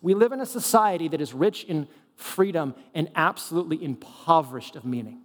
We 0.00 0.14
live 0.14 0.32
in 0.32 0.40
a 0.40 0.46
society 0.46 1.08
that 1.08 1.20
is 1.20 1.32
rich 1.32 1.64
in 1.64 1.88
freedom, 2.16 2.74
and 2.94 3.10
absolutely 3.14 3.82
impoverished 3.82 4.76
of 4.76 4.84
meaning. 4.84 5.20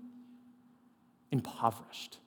Impoverished. 1.31 2.17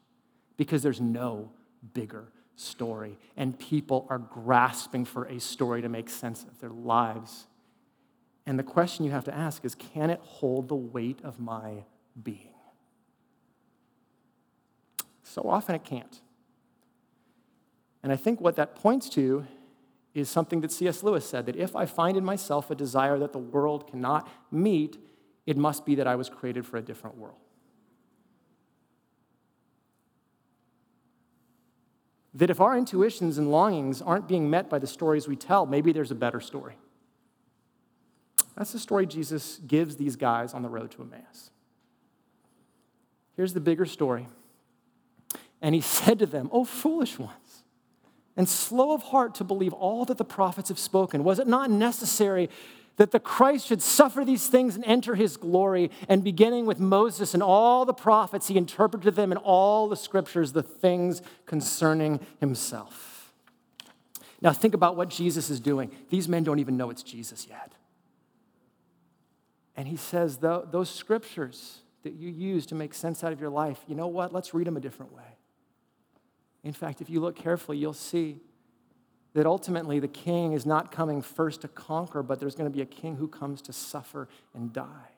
Because 0.57 0.83
there's 0.83 1.01
no 1.01 1.51
bigger 1.95 2.33
story, 2.57 3.19
and 3.37 3.59
people 3.59 4.07
are 4.11 4.19
grasping 4.19 5.05
for 5.05 5.25
a 5.25 5.41
story 5.41 5.83
to 5.83 5.89
make 5.89 6.11
sense 6.11 6.45
of 6.45 6.61
their 6.61 6.71
lives. 6.71 7.47
And 8.47 8.59
the 8.59 8.63
question 8.63 9.05
you 9.05 9.11
have 9.13 9.25
to 9.25 9.35
ask 9.35 9.65
is 9.65 9.75
can 9.75 10.11
it 10.11 10.21
hold 10.23 10.69
the 10.69 10.77
weight 10.77 11.21
of 11.25 11.41
my 11.41 11.85
being? 12.23 12.55
So 15.23 15.43
often 15.43 15.75
it 15.75 15.85
can't. 15.85 16.21
And 18.03 18.13
I 18.13 18.17
think 18.17 18.41
what 18.41 18.57
that 18.57 18.75
points 18.75 19.09
to 19.11 19.47
is 20.21 20.29
something 20.29 20.61
that 20.61 20.73
C.S. 20.73 21.03
Lewis 21.03 21.29
said 21.29 21.47
that 21.47 21.57
if 21.57 21.75
I 21.75 21.87
find 21.87 22.17
in 22.17 22.25
myself 22.25 22.71
a 22.71 22.75
desire 22.75 23.19
that 23.19 23.33
the 23.33 23.39
world 23.39 23.91
cannot 23.91 24.29
meet, 24.51 24.99
it 25.47 25.57
must 25.57 25.85
be 25.85 25.95
that 25.97 26.07
I 26.07 26.17
was 26.17 26.29
created 26.29 26.67
for 26.67 26.77
a 26.77 26.83
different 26.83 27.17
world. 27.17 27.39
That 32.35 32.51
if 32.51 32.61
our 32.61 32.77
intuitions 32.77 33.39
and 33.39 33.51
longings 33.51 34.01
aren't 34.01 34.29
being 34.29 34.49
met 34.49 34.71
by 34.71 34.79
the 34.79 34.87
stories 34.87 35.27
we 35.27 35.37
tell, 35.37 35.67
maybe 35.67 35.93
there's 35.93 36.13
a 36.13 36.17
better 36.17 36.41
story. 36.41 36.77
That's 38.57 38.73
the 38.73 38.79
story 38.79 39.07
Jesus 39.07 39.59
gives 39.67 39.97
these 39.97 40.17
guys 40.17 40.55
on 40.55 40.63
the 40.63 40.69
road 40.69 40.91
to 40.93 41.03
Emmaus. 41.03 41.51
Here's 43.37 43.55
the 43.55 43.61
bigger 43.61 43.87
story. 43.87 44.29
And 45.63 45.75
he 45.75 45.81
said 45.81 46.19
to 46.21 46.27
them, 46.27 46.49
Oh, 46.53 46.65
foolish 46.65 47.19
ones 47.19 47.40
and 48.37 48.49
slow 48.49 48.93
of 48.93 49.03
heart 49.05 49.35
to 49.37 49.45
believe 49.45 49.73
all 49.73 50.05
that 50.07 50.19
the 50.19 50.25
prophets 50.25 50.69
have 50.69 50.79
spoken? 50.79 51.25
Was 51.25 51.39
it 51.39 51.47
not 51.47 51.71
necessary 51.71 52.49
that 52.97 53.11
the 53.11 53.21
Christ 53.21 53.67
should 53.67 53.83
suffer 53.83 54.25
these 54.25 54.47
things 54.47 54.77
and 54.77 54.85
enter 54.85 55.15
his 55.15 55.37
glory? 55.37 55.91
And 56.09 56.23
beginning 56.23 56.67
with 56.67 56.79
Moses 56.79 57.35
and 57.35 57.43
all 57.43 57.85
the 57.85 57.95
prophets, 57.95 58.49
he 58.49 58.57
interpreted 58.57 59.17
them 59.17 59.33
in 59.33 59.39
all 59.39 59.89
the 59.89 59.97
scriptures, 59.97 60.53
the 60.53 60.63
things 60.63 61.23
concerning 61.47 62.21
himself. 62.41 63.33
Now, 64.43 64.53
think 64.53 64.75
about 64.75 64.97
what 64.97 65.11
Jesus 65.11 65.51
is 65.51 65.61
doing. 65.61 65.91
These 66.09 66.29
men 66.29 66.45
don't 66.45 66.61
even 66.61 66.77
know 66.77 66.91
it's 66.91 67.03
Jesus 67.03 67.47
yet. 67.49 67.73
And 69.77 69.87
he 69.87 69.97
says, 69.97 70.39
Those 70.39 70.91
scriptures 70.91 71.81
that 72.03 72.15
you 72.15 72.31
use 72.31 72.67
to 72.67 72.75
make 72.75 72.95
sense 72.95 73.23
out 73.23 73.33
of 73.33 73.41
your 73.41 73.51
life, 73.51 73.79
you 73.87 73.95
know 73.95 74.09
what? 74.09 74.33
Let's 74.33 74.55
read 74.55 74.67
them 74.67 74.77
a 74.77 74.81
different 74.81 75.13
way. 75.15 75.30
In 76.63 76.73
fact, 76.73 77.01
if 77.01 77.09
you 77.09 77.21
look 77.21 77.37
carefully, 77.37 77.79
you'll 77.79 77.93
see 77.93 78.39
that 79.33 79.47
ultimately 79.47 80.01
the 80.01 80.09
king 80.09 80.53
is 80.53 80.67
not 80.67 80.91
coming 80.91 81.23
first 81.23 81.63
to 81.63 81.69
conquer, 81.69 82.23
but 82.23 82.41
there's 82.41 82.55
going 82.55 82.71
to 82.71 82.75
be 82.75 82.83
a 82.83 82.87
king 82.87 83.17
who 83.17 83.29
comes 83.29 83.63
to 83.63 83.73
suffer 83.73 84.29
and 84.55 84.73
die. 84.73 85.11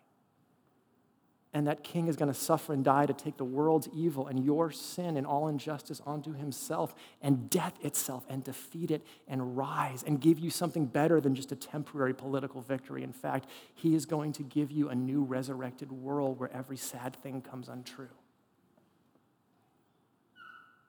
And 1.55 1.67
that 1.67 1.85
king 1.85 2.09
is 2.09 2.17
going 2.17 2.33
to 2.33 2.39
suffer 2.39 2.73
and 2.73 2.83
die 2.83 3.05
to 3.05 3.13
take 3.13 3.37
the 3.37 3.45
world's 3.45 3.87
evil 3.95 4.27
and 4.27 4.43
your 4.43 4.71
sin 4.71 5.19
and 5.19 5.27
all 5.27 5.49
injustice 5.49 6.01
onto 6.07 6.33
himself 6.33 6.95
and 7.21 7.51
death 7.51 7.75
itself 7.83 8.25
and 8.29 8.43
defeat 8.43 8.91
it 8.91 9.05
and 9.29 9.55
rise 9.55 10.03
and 10.03 10.19
give 10.19 10.39
you 10.39 10.49
something 10.49 10.87
better 10.87 11.21
than 11.21 11.35
just 11.35 11.53
a 11.53 11.57
temporary 11.57 12.15
political 12.15 12.63
victory. 12.63 13.03
In 13.03 13.13
fact, 13.13 13.49
he 13.75 13.95
is 13.95 14.07
going 14.07 14.33
to 14.33 14.43
give 14.43 14.71
you 14.71 14.89
a 14.89 14.95
new 14.95 15.23
resurrected 15.23 15.93
world 15.93 16.39
where 16.39 16.51
every 16.55 16.79
sad 16.79 17.17
thing 17.17 17.43
comes 17.43 17.69
untrue 17.69 18.09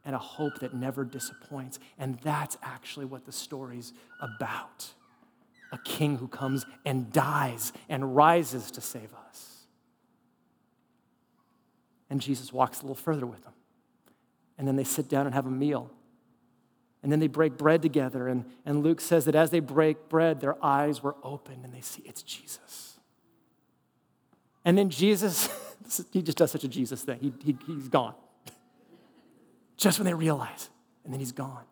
and 0.05 0.15
a 0.15 0.19
hope 0.19 0.59
that 0.59 0.73
never 0.73 1.05
disappoints. 1.05 1.79
And 1.97 2.19
that's 2.19 2.57
actually 2.61 3.05
what 3.05 3.25
the 3.25 3.31
story's 3.31 3.93
about 4.21 4.93
a 5.71 5.77
king 5.79 6.17
who 6.17 6.27
comes 6.27 6.67
and 6.85 7.11
dies 7.11 7.73
and 7.89 8.15
rises 8.15 8.69
to 8.69 8.79
save 8.79 9.09
us. 9.27 9.65
And 12.11 12.21
Jesus 12.21 12.53
walks 12.53 12.79
a 12.79 12.83
little 12.83 12.95
further 12.95 13.25
with 13.25 13.43
them. 13.43 13.53
And 14.59 14.67
then 14.67 14.75
they 14.75 14.83
sit 14.83 15.09
down 15.09 15.25
and 15.25 15.33
have 15.33 15.47
a 15.47 15.51
meal. 15.51 15.89
And 17.01 17.11
then 17.11 17.19
they 17.19 17.27
break 17.27 17.57
bread 17.57 17.81
together. 17.81 18.27
And, 18.27 18.45
and 18.67 18.83
Luke 18.83 19.01
says 19.01 19.25
that 19.25 19.33
as 19.33 19.49
they 19.49 19.61
break 19.61 20.09
bread, 20.09 20.41
their 20.41 20.63
eyes 20.63 21.01
were 21.01 21.15
opened 21.23 21.65
and 21.65 21.73
they 21.73 21.81
see 21.81 22.03
it's 22.05 22.21
Jesus. 22.21 22.99
And 24.63 24.77
then 24.77 24.91
Jesus, 24.91 25.49
he 26.11 26.21
just 26.21 26.37
does 26.37 26.51
such 26.51 26.63
a 26.63 26.67
Jesus 26.67 27.01
thing. 27.01 27.17
He, 27.19 27.33
he, 27.43 27.57
he's 27.65 27.87
gone 27.87 28.13
just 29.83 29.99
when 29.99 30.05
they 30.05 30.13
realize, 30.13 30.69
and 31.03 31.13
then 31.13 31.19
he's 31.19 31.31
gone. 31.31 31.65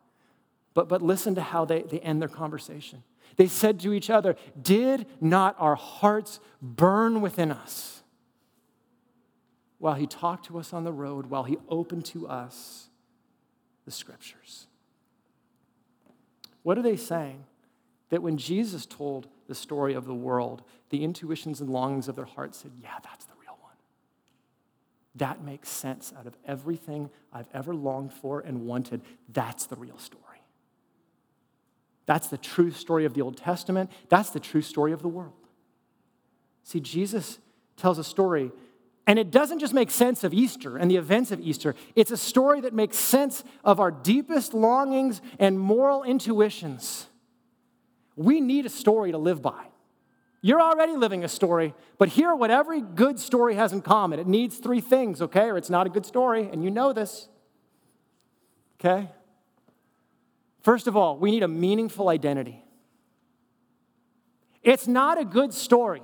But, 0.73 0.87
but 0.87 1.01
listen 1.01 1.35
to 1.35 1.41
how 1.41 1.65
they, 1.65 1.81
they 1.81 1.99
end 1.99 2.21
their 2.21 2.29
conversation. 2.29 3.03
They 3.37 3.47
said 3.47 3.79
to 3.81 3.93
each 3.93 4.09
other, 4.09 4.35
Did 4.61 5.07
not 5.19 5.55
our 5.57 5.75
hearts 5.75 6.39
burn 6.61 7.21
within 7.21 7.51
us 7.51 8.03
while 9.79 9.95
he 9.95 10.05
talked 10.05 10.45
to 10.45 10.59
us 10.59 10.73
on 10.73 10.83
the 10.83 10.91
road, 10.91 11.27
while 11.27 11.43
he 11.43 11.57
opened 11.69 12.05
to 12.05 12.27
us 12.27 12.89
the 13.85 13.91
scriptures? 13.91 14.67
What 16.63 16.77
are 16.77 16.83
they 16.83 16.97
saying? 16.97 17.45
That 18.09 18.21
when 18.21 18.37
Jesus 18.37 18.85
told 18.85 19.27
the 19.47 19.55
story 19.55 19.93
of 19.93 20.05
the 20.05 20.13
world, 20.13 20.63
the 20.89 21.03
intuitions 21.03 21.61
and 21.61 21.69
longings 21.69 22.07
of 22.07 22.15
their 22.15 22.25
hearts 22.25 22.59
said, 22.59 22.71
Yeah, 22.81 22.99
that's 23.03 23.25
the 23.25 23.30
that 25.15 25.43
makes 25.43 25.69
sense 25.69 26.13
out 26.17 26.25
of 26.25 26.37
everything 26.45 27.09
I've 27.33 27.49
ever 27.53 27.75
longed 27.75 28.13
for 28.13 28.39
and 28.39 28.65
wanted. 28.65 29.01
That's 29.29 29.65
the 29.65 29.75
real 29.75 29.97
story. 29.97 30.23
That's 32.05 32.27
the 32.27 32.37
true 32.37 32.71
story 32.71 33.05
of 33.05 33.13
the 33.13 33.21
Old 33.21 33.37
Testament. 33.37 33.91
That's 34.09 34.31
the 34.31 34.39
true 34.39 34.61
story 34.61 34.91
of 34.91 35.01
the 35.01 35.07
world. 35.07 35.33
See, 36.63 36.79
Jesus 36.79 37.39
tells 37.77 37.97
a 37.97 38.03
story, 38.03 38.51
and 39.07 39.17
it 39.19 39.31
doesn't 39.31 39.59
just 39.59 39.73
make 39.73 39.91
sense 39.91 40.23
of 40.23 40.33
Easter 40.33 40.77
and 40.77 40.89
the 40.89 40.97
events 40.97 41.31
of 41.31 41.39
Easter, 41.41 41.75
it's 41.95 42.11
a 42.11 42.17
story 42.17 42.61
that 42.61 42.73
makes 42.73 42.97
sense 42.97 43.43
of 43.63 43.79
our 43.79 43.91
deepest 43.91 44.53
longings 44.53 45.21
and 45.39 45.59
moral 45.59 46.03
intuitions. 46.03 47.07
We 48.15 48.39
need 48.39 48.65
a 48.65 48.69
story 48.69 49.11
to 49.11 49.17
live 49.17 49.41
by. 49.41 49.70
You're 50.41 50.61
already 50.61 50.95
living 50.95 51.23
a 51.23 51.27
story, 51.27 51.75
but 51.99 52.09
hear 52.09 52.33
what 52.33 52.49
every 52.49 52.81
good 52.81 53.19
story 53.19 53.55
has 53.55 53.73
in 53.73 53.81
common. 53.81 54.19
It 54.19 54.27
needs 54.27 54.57
three 54.57 54.81
things, 54.81 55.21
okay, 55.21 55.45
or 55.49 55.57
it's 55.57 55.69
not 55.69 55.85
a 55.85 55.89
good 55.89 56.05
story, 56.05 56.49
and 56.51 56.63
you 56.63 56.71
know 56.71 56.93
this. 56.93 57.27
Okay? 58.79 59.09
First 60.63 60.87
of 60.87 60.97
all, 60.97 61.17
we 61.17 61.29
need 61.29 61.43
a 61.43 61.47
meaningful 61.47 62.09
identity. 62.09 62.63
It's 64.63 64.87
not 64.87 65.19
a 65.19 65.25
good 65.25 65.53
story 65.53 66.01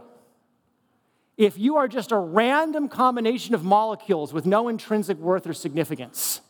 if 1.38 1.58
you 1.58 1.78
are 1.78 1.88
just 1.88 2.12
a 2.12 2.18
random 2.18 2.90
combination 2.90 3.54
of 3.54 3.64
molecules 3.64 4.34
with 4.34 4.46
no 4.46 4.68
intrinsic 4.68 5.18
worth 5.18 5.46
or 5.46 5.54
significance. 5.54 6.42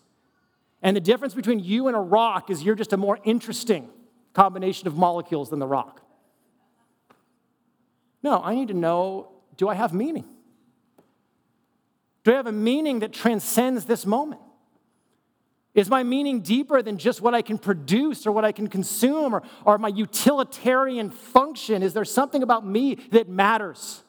And 0.82 0.96
the 0.96 1.02
difference 1.02 1.34
between 1.34 1.60
you 1.60 1.88
and 1.88 1.96
a 1.96 2.00
rock 2.00 2.50
is 2.50 2.64
you're 2.64 2.76
just 2.76 2.94
a 2.94 2.98
more 2.98 3.20
interesting 3.26 3.90
combination 4.34 4.88
of 4.88 4.96
molecules 4.96 5.50
than 5.50 5.60
the 5.60 5.68
rock. 5.68 6.07
No, 8.24 8.42
I 8.44 8.56
need 8.56 8.70
to 8.70 8.74
know 8.74 9.32
do 9.58 9.68
I 9.68 9.74
have 9.74 9.94
meaning? 9.94 10.26
Do 12.24 12.34
I 12.34 12.36
have 12.36 12.48
a 12.48 12.52
meaning 12.52 13.00
that 13.00 13.12
transcends 13.12 13.86
this 13.86 14.06
moment? 14.06 14.42
Is 15.74 15.90
my 15.90 16.04
meaning 16.04 16.42
deeper 16.42 16.82
than 16.82 16.98
just 16.98 17.22
what 17.22 17.36
I 17.36 17.42
can 17.42 17.58
produce 17.58 18.26
or 18.26 18.32
what 18.32 18.44
I 18.44 18.52
can 18.52 18.68
consume 18.68 19.36
or, 19.36 19.44
or 19.64 19.78
my 19.78 19.90
utilitarian 19.90 21.12
function? 21.12 21.84
Is 21.84 21.94
there 21.94 22.04
something 22.04 22.42
about 22.42 22.66
me 22.66 22.96
that 23.12 23.30
matters? 23.30 24.04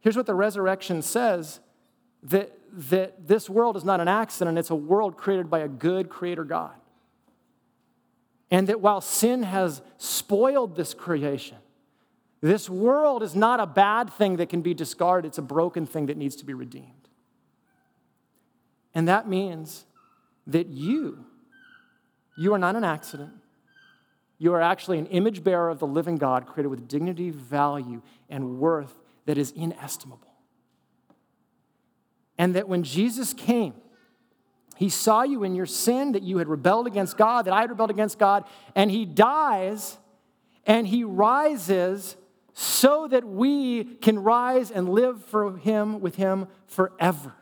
Here's 0.00 0.16
what 0.16 0.26
the 0.26 0.34
resurrection 0.34 1.02
says 1.02 1.60
that, 2.22 2.56
that 2.72 3.26
this 3.26 3.50
world 3.50 3.76
is 3.76 3.84
not 3.84 4.00
an 4.00 4.08
accident, 4.08 4.56
it's 4.56 4.70
a 4.70 4.76
world 4.76 5.16
created 5.16 5.50
by 5.50 5.58
a 5.60 5.68
good 5.68 6.08
creator 6.08 6.44
God. 6.44 6.72
And 8.52 8.68
that 8.68 8.80
while 8.80 9.00
sin 9.00 9.42
has 9.42 9.82
spoiled 9.98 10.76
this 10.76 10.94
creation, 10.94 11.58
this 12.40 12.70
world 12.70 13.22
is 13.22 13.34
not 13.34 13.60
a 13.60 13.66
bad 13.66 14.12
thing 14.12 14.36
that 14.36 14.48
can 14.48 14.62
be 14.62 14.72
discarded, 14.72 15.28
it's 15.28 15.38
a 15.38 15.42
broken 15.42 15.86
thing 15.86 16.06
that 16.06 16.16
needs 16.16 16.36
to 16.36 16.44
be 16.44 16.54
redeemed. 16.54 17.08
And 18.94 19.06
that 19.08 19.28
means 19.28 19.84
that 20.46 20.68
you, 20.68 21.24
you 22.36 22.54
are 22.54 22.58
not 22.58 22.76
an 22.76 22.84
accident. 22.84 23.32
You 24.38 24.54
are 24.54 24.62
actually 24.62 24.98
an 24.98 25.06
image 25.06 25.44
bearer 25.44 25.68
of 25.68 25.80
the 25.80 25.86
living 25.86 26.16
God, 26.16 26.46
created 26.46 26.68
with 26.68 26.88
dignity, 26.88 27.30
value, 27.30 28.00
and 28.30 28.58
worth 28.58 28.94
that 29.26 29.36
is 29.36 29.50
inestimable. 29.50 30.32
And 32.38 32.54
that 32.54 32.66
when 32.66 32.82
Jesus 32.82 33.34
came, 33.34 33.74
he 34.76 34.88
saw 34.88 35.22
you 35.22 35.44
in 35.44 35.54
your 35.54 35.66
sin, 35.66 36.12
that 36.12 36.22
you 36.22 36.38
had 36.38 36.48
rebelled 36.48 36.86
against 36.86 37.18
God, 37.18 37.44
that 37.44 37.52
I 37.52 37.60
had 37.60 37.68
rebelled 37.68 37.90
against 37.90 38.18
God, 38.18 38.44
and 38.74 38.90
he 38.90 39.04
dies 39.04 39.98
and 40.64 40.86
he 40.86 41.04
rises 41.04 42.16
so 42.60 43.08
that 43.08 43.24
we 43.24 43.84
can 43.84 44.18
rise 44.18 44.70
and 44.70 44.86
live 44.90 45.24
for 45.24 45.56
him 45.56 45.98
with 45.98 46.16
him 46.16 46.46
forever. 46.66 47.32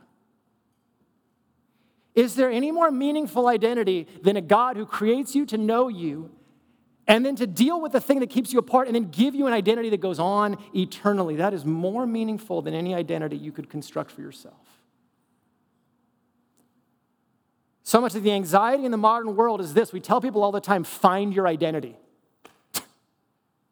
Is 2.14 2.36
there 2.36 2.48
any 2.52 2.70
more 2.70 2.92
meaningful 2.92 3.48
identity 3.48 4.06
than 4.22 4.36
a 4.36 4.40
God 4.40 4.76
who 4.76 4.86
creates 4.86 5.34
you 5.34 5.44
to 5.46 5.58
know 5.58 5.88
you 5.88 6.30
and 7.08 7.26
then 7.26 7.34
to 7.34 7.48
deal 7.48 7.80
with 7.80 7.90
the 7.90 8.00
thing 8.00 8.20
that 8.20 8.30
keeps 8.30 8.52
you 8.52 8.60
apart 8.60 8.86
and 8.86 8.94
then 8.94 9.10
give 9.10 9.34
you 9.34 9.48
an 9.48 9.52
identity 9.52 9.90
that 9.90 10.00
goes 10.00 10.20
on 10.20 10.56
eternally? 10.72 11.34
That 11.34 11.52
is 11.52 11.64
more 11.64 12.06
meaningful 12.06 12.62
than 12.62 12.72
any 12.72 12.94
identity 12.94 13.36
you 13.36 13.50
could 13.50 13.68
construct 13.68 14.12
for 14.12 14.20
yourself. 14.20 14.54
So 17.82 18.00
much 18.00 18.14
of 18.14 18.22
the 18.22 18.30
anxiety 18.30 18.84
in 18.84 18.92
the 18.92 18.96
modern 18.96 19.34
world 19.34 19.60
is 19.60 19.74
this 19.74 19.92
we 19.92 19.98
tell 19.98 20.20
people 20.20 20.44
all 20.44 20.52
the 20.52 20.60
time 20.60 20.84
find 20.84 21.34
your 21.34 21.48
identity, 21.48 21.96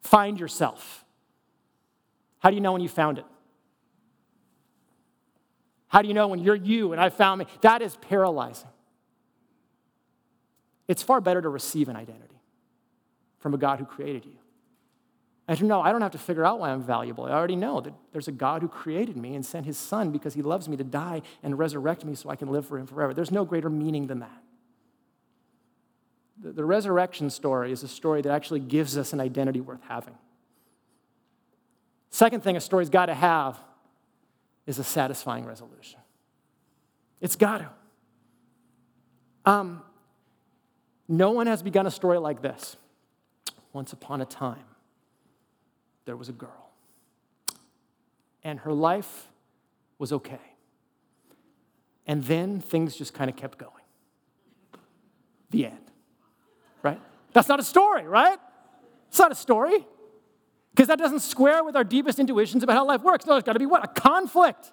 find 0.01 0.37
yourself. 0.37 1.05
How 2.47 2.51
do 2.51 2.55
you 2.55 2.61
know 2.61 2.71
when 2.71 2.81
you 2.81 2.87
found 2.87 3.17
it? 3.17 3.25
How 5.89 6.01
do 6.01 6.07
you 6.07 6.13
know 6.13 6.29
when 6.29 6.39
you're 6.39 6.55
you 6.55 6.93
and 6.93 7.01
I 7.01 7.09
found 7.09 7.39
me? 7.39 7.45
That 7.59 7.81
is 7.81 7.97
paralyzing. 7.97 8.69
It's 10.87 11.03
far 11.03 11.19
better 11.19 11.41
to 11.41 11.49
receive 11.49 11.89
an 11.89 11.97
identity 11.97 12.39
from 13.39 13.53
a 13.53 13.57
God 13.57 13.79
who 13.79 13.85
created 13.85 14.23
you. 14.23 14.37
And 15.49 15.57
to 15.57 15.65
know 15.65 15.81
I 15.81 15.91
don't 15.91 15.99
have 15.99 16.13
to 16.13 16.17
figure 16.17 16.45
out 16.45 16.61
why 16.61 16.69
I'm 16.69 16.83
valuable. 16.83 17.25
I 17.25 17.31
already 17.31 17.57
know 17.57 17.81
that 17.81 17.93
there's 18.13 18.29
a 18.29 18.31
God 18.31 18.61
who 18.61 18.69
created 18.69 19.17
me 19.17 19.35
and 19.35 19.45
sent 19.45 19.65
his 19.65 19.77
son 19.77 20.11
because 20.11 20.33
he 20.33 20.41
loves 20.41 20.69
me 20.69 20.77
to 20.77 20.85
die 20.85 21.23
and 21.43 21.59
resurrect 21.59 22.05
me 22.05 22.15
so 22.15 22.29
I 22.29 22.37
can 22.37 22.47
live 22.47 22.65
for 22.65 22.77
him 22.77 22.87
forever. 22.87 23.13
There's 23.13 23.29
no 23.29 23.43
greater 23.43 23.69
meaning 23.69 24.07
than 24.07 24.19
that. 24.19 24.43
The, 26.41 26.53
the 26.53 26.63
resurrection 26.63 27.29
story 27.29 27.73
is 27.73 27.83
a 27.83 27.89
story 27.89 28.21
that 28.21 28.31
actually 28.31 28.61
gives 28.61 28.97
us 28.97 29.11
an 29.11 29.19
identity 29.19 29.59
worth 29.59 29.81
having. 29.89 30.15
Second 32.09 32.43
thing 32.43 32.55
a 32.55 32.61
story's 32.61 32.89
got 32.89 33.07
to 33.07 33.13
have 33.13 33.59
is 34.65 34.79
a 34.79 34.83
satisfying 34.83 35.45
resolution. 35.45 35.99
It's 37.21 37.35
got 37.35 37.59
to. 37.59 37.69
Um, 39.45 39.81
no 41.07 41.31
one 41.31 41.47
has 41.47 41.63
begun 41.63 41.87
a 41.87 41.91
story 41.91 42.17
like 42.17 42.41
this. 42.41 42.75
Once 43.73 43.93
upon 43.93 44.21
a 44.21 44.25
time, 44.25 44.65
there 46.05 46.15
was 46.15 46.29
a 46.29 46.33
girl, 46.33 46.71
and 48.43 48.59
her 48.61 48.73
life 48.73 49.27
was 49.99 50.11
okay. 50.11 50.39
And 52.07 52.23
then 52.23 52.59
things 52.59 52.95
just 52.95 53.13
kind 53.13 53.29
of 53.29 53.35
kept 53.35 53.57
going. 53.57 53.71
The 55.49 55.67
end. 55.67 55.91
Right? 56.81 56.99
That's 57.33 57.47
not 57.47 57.59
a 57.59 57.63
story, 57.63 58.07
right? 58.07 58.39
It's 59.09 59.19
not 59.19 59.31
a 59.31 59.35
story. 59.35 59.85
Because 60.77 60.89
that 60.89 60.99
doesn't 60.99 61.21
square 61.21 61.63
with 61.63 61.75
our 61.75 61.83
deepest 61.83 62.19
intuitions 62.19 62.61
about 62.61 62.75
how 62.75 62.85
life 62.85 63.01
works. 63.01 63.25
No, 63.25 63.33
there's 63.33 63.43
got 63.43 63.53
to 63.53 63.59
be 63.59 63.65
what? 63.65 63.83
A 63.83 63.87
conflict. 63.87 64.71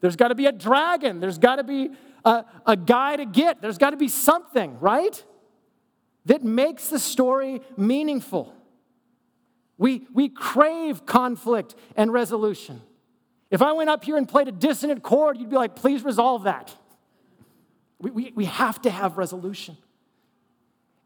There's 0.00 0.14
got 0.14 0.28
to 0.28 0.36
be 0.36 0.46
a 0.46 0.52
dragon. 0.52 1.18
There's 1.18 1.38
got 1.38 1.56
to 1.56 1.64
be 1.64 1.90
a, 2.24 2.44
a 2.64 2.76
guy 2.76 3.16
to 3.16 3.26
get. 3.26 3.60
There's 3.60 3.78
got 3.78 3.90
to 3.90 3.96
be 3.96 4.06
something, 4.06 4.78
right? 4.78 5.22
that 6.26 6.44
makes 6.44 6.88
the 6.88 6.98
story 6.98 7.60
meaningful. 7.76 8.54
We, 9.78 10.06
we 10.12 10.28
crave 10.28 11.06
conflict 11.06 11.74
and 11.96 12.12
resolution. 12.12 12.82
If 13.50 13.62
I 13.62 13.72
went 13.72 13.90
up 13.90 14.04
here 14.04 14.16
and 14.16 14.28
played 14.28 14.46
a 14.46 14.52
dissonant 14.52 15.02
chord, 15.02 15.38
you'd 15.38 15.50
be 15.50 15.56
like, 15.56 15.74
please 15.74 16.04
resolve 16.04 16.44
that. 16.44 16.74
We, 17.98 18.10
we, 18.10 18.32
we 18.34 18.44
have 18.44 18.80
to 18.82 18.90
have 18.90 19.18
resolution. 19.18 19.76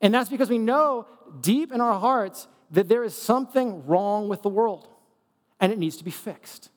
And 0.01 0.13
that's 0.13 0.29
because 0.29 0.51
we 0.51 0.59
know 0.59 1.07
deep 1.41 1.73
in 1.73 1.81
our 1.81 1.99
hearts 1.99 2.49
that 2.75 2.89
there 2.89 3.05
is 3.05 3.15
something 3.15 3.87
wrong 3.87 4.29
with 4.29 4.43
the 4.43 4.49
world 4.49 4.89
and 5.61 5.73
it 5.73 5.79
needs 5.79 5.97
to 5.97 6.05
be 6.05 6.11
fixed. 6.11 6.71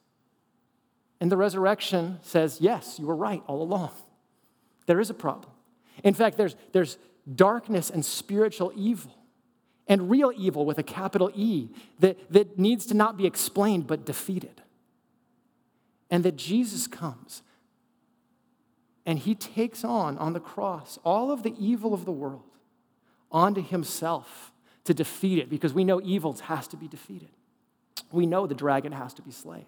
And 1.20 1.32
the 1.32 1.38
resurrection 1.38 2.20
says, 2.22 2.60
yes, 2.62 3.00
you 3.00 3.08
were 3.08 3.16
right 3.16 3.42
all 3.48 3.64
along. 3.64 3.92
There 4.86 5.00
is 5.00 5.10
a 5.10 5.16
problem. 5.16 5.52
In 6.04 6.14
fact, 6.14 6.38
there's, 6.38 6.56
there's 6.72 7.00
darkness 7.34 7.90
and 7.90 8.06
spiritual 8.06 8.72
evil 8.76 9.12
and 9.88 10.10
real 10.10 10.32
evil 10.38 10.66
with 10.66 10.78
a 10.78 10.84
capital 10.84 11.32
E 11.34 11.70
that, 12.00 12.32
that 12.32 12.60
needs 12.60 12.86
to 12.86 12.94
not 12.94 13.18
be 13.18 13.26
explained 13.26 13.88
but 13.88 14.06
defeated. 14.06 14.62
And 16.12 16.24
that 16.24 16.36
Jesus 16.36 16.86
comes 16.86 17.42
and 19.04 19.18
he 19.18 19.34
takes 19.34 19.84
on, 19.84 20.18
on 20.20 20.34
the 20.34 20.40
cross, 20.40 21.00
all 21.04 21.32
of 21.32 21.42
the 21.42 21.56
evil 21.58 21.94
of 21.96 22.06
the 22.06 22.12
world 22.12 22.44
onto 23.32 23.64
himself 23.64 24.54
to 24.88 24.94
defeat 24.94 25.40
it 25.40 25.50
because 25.50 25.74
we 25.74 25.84
know 25.84 26.02
evil 26.02 26.34
has 26.44 26.68
to 26.70 26.78
be 26.78 26.88
defeated. 26.88 27.30
We 28.12 28.26
know 28.26 28.48
the 28.48 28.56
dragon 28.56 28.92
has 28.92 29.14
to 29.16 29.22
be 29.22 29.32
slayed. 29.32 29.66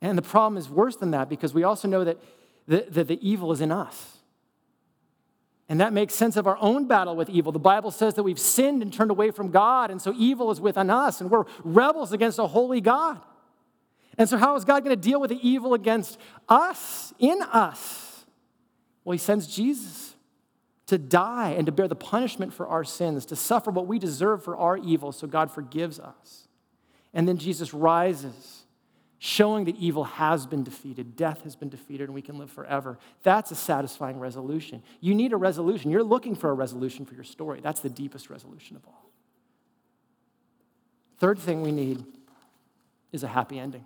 And 0.00 0.16
the 0.16 0.22
problem 0.22 0.56
is 0.56 0.68
worse 0.68 0.96
than 0.96 1.10
that 1.12 1.28
because 1.28 1.54
we 1.54 1.64
also 1.64 1.88
know 1.88 2.04
that 2.04 2.18
the, 2.66 2.86
the, 2.88 3.04
the 3.04 3.28
evil 3.28 3.50
is 3.52 3.60
in 3.60 3.72
us. 3.72 4.18
And 5.68 5.80
that 5.80 5.92
makes 5.92 6.14
sense 6.14 6.36
of 6.36 6.46
our 6.46 6.56
own 6.60 6.86
battle 6.86 7.14
with 7.14 7.28
evil. 7.28 7.52
The 7.52 7.58
Bible 7.58 7.90
says 7.90 8.14
that 8.14 8.22
we've 8.22 8.38
sinned 8.38 8.82
and 8.82 8.92
turned 8.92 9.10
away 9.10 9.30
from 9.30 9.50
God, 9.50 9.90
and 9.90 10.00
so 10.00 10.14
evil 10.16 10.50
is 10.50 10.60
within 10.60 10.88
us, 10.88 11.20
and 11.20 11.30
we're 11.30 11.44
rebels 11.62 12.12
against 12.12 12.38
a 12.38 12.46
holy 12.46 12.80
God. 12.80 13.20
And 14.16 14.28
so, 14.28 14.38
how 14.38 14.56
is 14.56 14.64
God 14.64 14.82
going 14.82 14.96
to 14.96 15.00
deal 15.00 15.20
with 15.20 15.28
the 15.28 15.46
evil 15.46 15.74
against 15.74 16.18
us, 16.48 17.12
in 17.18 17.42
us? 17.42 18.24
Well, 19.04 19.12
He 19.12 19.18
sends 19.18 19.46
Jesus 19.46 20.14
to 20.88 20.96
die 20.98 21.50
and 21.50 21.66
to 21.66 21.72
bear 21.72 21.86
the 21.86 21.94
punishment 21.94 22.52
for 22.52 22.66
our 22.66 22.82
sins, 22.82 23.26
to 23.26 23.36
suffer 23.36 23.70
what 23.70 23.86
we 23.86 23.98
deserve 23.98 24.42
for 24.42 24.56
our 24.56 24.78
evil, 24.78 25.12
so 25.12 25.26
God 25.26 25.50
forgives 25.50 26.00
us. 26.00 26.48
And 27.12 27.28
then 27.28 27.36
Jesus 27.36 27.74
rises 27.74 28.64
showing 29.18 29.66
that 29.66 29.76
evil 29.76 30.04
has 30.04 30.46
been 30.46 30.62
defeated, 30.62 31.14
death 31.14 31.42
has 31.42 31.56
been 31.56 31.68
defeated, 31.68 32.04
and 32.04 32.14
we 32.14 32.22
can 32.22 32.38
live 32.38 32.50
forever. 32.50 32.98
That's 33.22 33.50
a 33.50 33.54
satisfying 33.54 34.18
resolution. 34.18 34.82
You 35.00 35.14
need 35.14 35.34
a 35.34 35.36
resolution. 35.36 35.90
You're 35.90 36.02
looking 36.02 36.34
for 36.34 36.48
a 36.48 36.54
resolution 36.54 37.04
for 37.04 37.14
your 37.14 37.24
story. 37.24 37.60
That's 37.62 37.80
the 37.80 37.90
deepest 37.90 38.30
resolution 38.30 38.76
of 38.76 38.86
all. 38.86 39.10
Third 41.18 41.38
thing 41.38 41.60
we 41.60 41.72
need 41.72 42.02
is 43.12 43.24
a 43.24 43.28
happy 43.28 43.58
ending. 43.58 43.84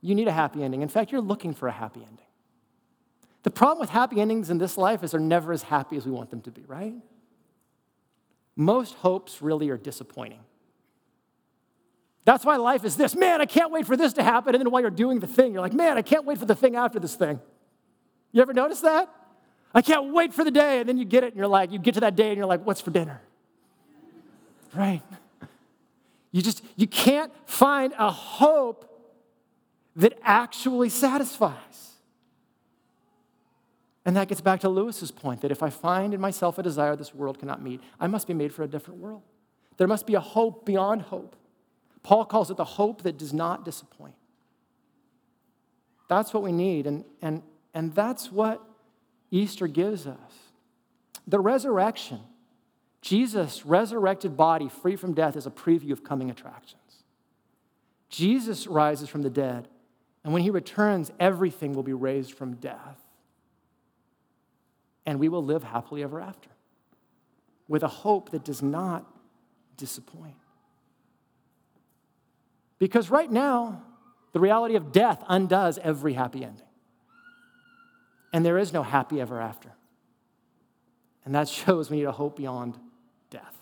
You 0.00 0.16
need 0.16 0.26
a 0.26 0.32
happy 0.32 0.64
ending. 0.64 0.82
In 0.82 0.88
fact, 0.88 1.12
you're 1.12 1.20
looking 1.20 1.54
for 1.54 1.68
a 1.68 1.72
happy 1.72 2.00
ending. 2.00 2.24
The 3.42 3.50
problem 3.50 3.80
with 3.80 3.90
happy 3.90 4.20
endings 4.20 4.50
in 4.50 4.58
this 4.58 4.76
life 4.76 5.02
is 5.02 5.12
they're 5.12 5.20
never 5.20 5.52
as 5.52 5.62
happy 5.62 5.96
as 5.96 6.04
we 6.04 6.12
want 6.12 6.30
them 6.30 6.42
to 6.42 6.50
be, 6.50 6.62
right? 6.66 6.94
Most 8.54 8.94
hopes 8.96 9.40
really 9.40 9.70
are 9.70 9.78
disappointing. 9.78 10.40
That's 12.24 12.44
why 12.44 12.56
life 12.56 12.84
is 12.84 12.96
this. 12.96 13.16
Man, 13.16 13.40
I 13.40 13.46
can't 13.46 13.72
wait 13.72 13.86
for 13.86 13.96
this 13.96 14.12
to 14.14 14.22
happen. 14.22 14.54
And 14.54 14.60
then 14.60 14.70
while 14.70 14.82
you're 14.82 14.90
doing 14.90 15.20
the 15.20 15.26
thing, 15.26 15.52
you're 15.52 15.62
like, 15.62 15.72
man, 15.72 15.96
I 15.96 16.02
can't 16.02 16.26
wait 16.26 16.38
for 16.38 16.44
the 16.44 16.54
thing 16.54 16.76
after 16.76 17.00
this 17.00 17.14
thing. 17.14 17.40
You 18.32 18.42
ever 18.42 18.52
notice 18.52 18.80
that? 18.82 19.08
I 19.74 19.82
can't 19.82 20.12
wait 20.12 20.34
for 20.34 20.44
the 20.44 20.50
day. 20.50 20.80
And 20.80 20.88
then 20.88 20.98
you 20.98 21.04
get 21.04 21.24
it 21.24 21.28
and 21.28 21.36
you're 21.36 21.46
like, 21.46 21.72
you 21.72 21.78
get 21.78 21.94
to 21.94 22.00
that 22.00 22.16
day 22.16 22.28
and 22.28 22.36
you're 22.36 22.46
like, 22.46 22.64
what's 22.66 22.80
for 22.80 22.90
dinner? 22.90 23.22
Right? 24.74 25.02
You 26.30 26.42
just, 26.42 26.62
you 26.76 26.86
can't 26.86 27.32
find 27.46 27.94
a 27.98 28.10
hope 28.10 28.86
that 29.96 30.18
actually 30.22 30.90
satisfies. 30.90 31.89
And 34.10 34.16
that 34.16 34.26
gets 34.26 34.40
back 34.40 34.58
to 34.62 34.68
Lewis's 34.68 35.12
point 35.12 35.40
that 35.42 35.52
if 35.52 35.62
I 35.62 35.70
find 35.70 36.12
in 36.12 36.20
myself 36.20 36.58
a 36.58 36.64
desire 36.64 36.96
this 36.96 37.14
world 37.14 37.38
cannot 37.38 37.62
meet, 37.62 37.80
I 38.00 38.08
must 38.08 38.26
be 38.26 38.34
made 38.34 38.52
for 38.52 38.64
a 38.64 38.66
different 38.66 38.98
world. 38.98 39.22
There 39.76 39.86
must 39.86 40.04
be 40.04 40.16
a 40.16 40.20
hope 40.20 40.66
beyond 40.66 41.02
hope. 41.02 41.36
Paul 42.02 42.24
calls 42.24 42.50
it 42.50 42.56
the 42.56 42.64
hope 42.64 43.02
that 43.02 43.18
does 43.18 43.32
not 43.32 43.64
disappoint. 43.64 44.16
That's 46.08 46.34
what 46.34 46.42
we 46.42 46.50
need, 46.50 46.88
and, 46.88 47.04
and, 47.22 47.44
and 47.72 47.94
that's 47.94 48.32
what 48.32 48.60
Easter 49.30 49.68
gives 49.68 50.08
us. 50.08 50.32
The 51.28 51.38
resurrection, 51.38 52.18
Jesus' 53.02 53.64
resurrected 53.64 54.36
body, 54.36 54.68
free 54.68 54.96
from 54.96 55.14
death, 55.14 55.36
is 55.36 55.46
a 55.46 55.52
preview 55.52 55.92
of 55.92 56.02
coming 56.02 56.32
attractions. 56.32 57.04
Jesus 58.08 58.66
rises 58.66 59.08
from 59.08 59.22
the 59.22 59.30
dead, 59.30 59.68
and 60.24 60.32
when 60.32 60.42
he 60.42 60.50
returns, 60.50 61.12
everything 61.20 61.74
will 61.74 61.84
be 61.84 61.92
raised 61.92 62.32
from 62.32 62.54
death. 62.54 62.99
And 65.06 65.18
we 65.18 65.28
will 65.28 65.44
live 65.44 65.62
happily 65.62 66.02
ever 66.02 66.20
after 66.20 66.50
with 67.68 67.82
a 67.82 67.88
hope 67.88 68.30
that 68.30 68.44
does 68.44 68.62
not 68.62 69.06
disappoint. 69.76 70.34
Because 72.78 73.10
right 73.10 73.30
now, 73.30 73.82
the 74.32 74.40
reality 74.40 74.74
of 74.74 74.92
death 74.92 75.22
undoes 75.28 75.78
every 75.78 76.14
happy 76.14 76.44
ending. 76.44 76.66
And 78.32 78.44
there 78.44 78.58
is 78.58 78.72
no 78.72 78.82
happy 78.82 79.20
ever 79.20 79.40
after. 79.40 79.72
And 81.24 81.34
that 81.34 81.48
shows 81.48 81.90
we 81.90 81.98
need 81.98 82.04
a 82.04 82.12
hope 82.12 82.36
beyond 82.36 82.78
death. 83.30 83.56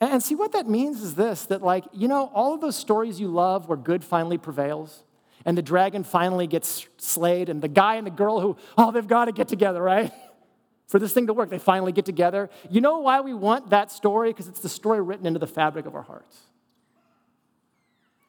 And 0.00 0.22
see, 0.22 0.34
what 0.34 0.52
that 0.52 0.68
means 0.68 1.02
is 1.02 1.14
this 1.14 1.46
that, 1.46 1.62
like, 1.62 1.84
you 1.92 2.06
know, 2.08 2.30
all 2.34 2.54
of 2.54 2.60
those 2.60 2.76
stories 2.76 3.18
you 3.18 3.28
love 3.28 3.68
where 3.68 3.78
good 3.78 4.04
finally 4.04 4.38
prevails, 4.38 5.02
and 5.46 5.56
the 5.56 5.62
dragon 5.62 6.02
finally 6.02 6.48
gets 6.48 6.86
slayed, 6.98 7.48
and 7.48 7.62
the 7.62 7.68
guy 7.68 7.94
and 7.94 8.06
the 8.06 8.10
girl 8.10 8.40
who, 8.40 8.56
oh, 8.76 8.90
they've 8.90 9.06
got 9.06 9.26
to 9.26 9.32
get 9.32 9.46
together, 9.46 9.80
right? 9.80 10.12
For 10.88 10.98
this 10.98 11.12
thing 11.12 11.28
to 11.28 11.32
work, 11.32 11.50
they 11.50 11.58
finally 11.58 11.92
get 11.92 12.04
together. 12.04 12.50
You 12.68 12.80
know 12.80 12.98
why 12.98 13.20
we 13.20 13.32
want 13.32 13.70
that 13.70 13.90
story? 13.90 14.30
Because 14.30 14.48
it's 14.48 14.60
the 14.60 14.68
story 14.68 15.00
written 15.00 15.24
into 15.24 15.38
the 15.38 15.46
fabric 15.46 15.86
of 15.86 15.94
our 15.94 16.02
hearts. 16.02 16.36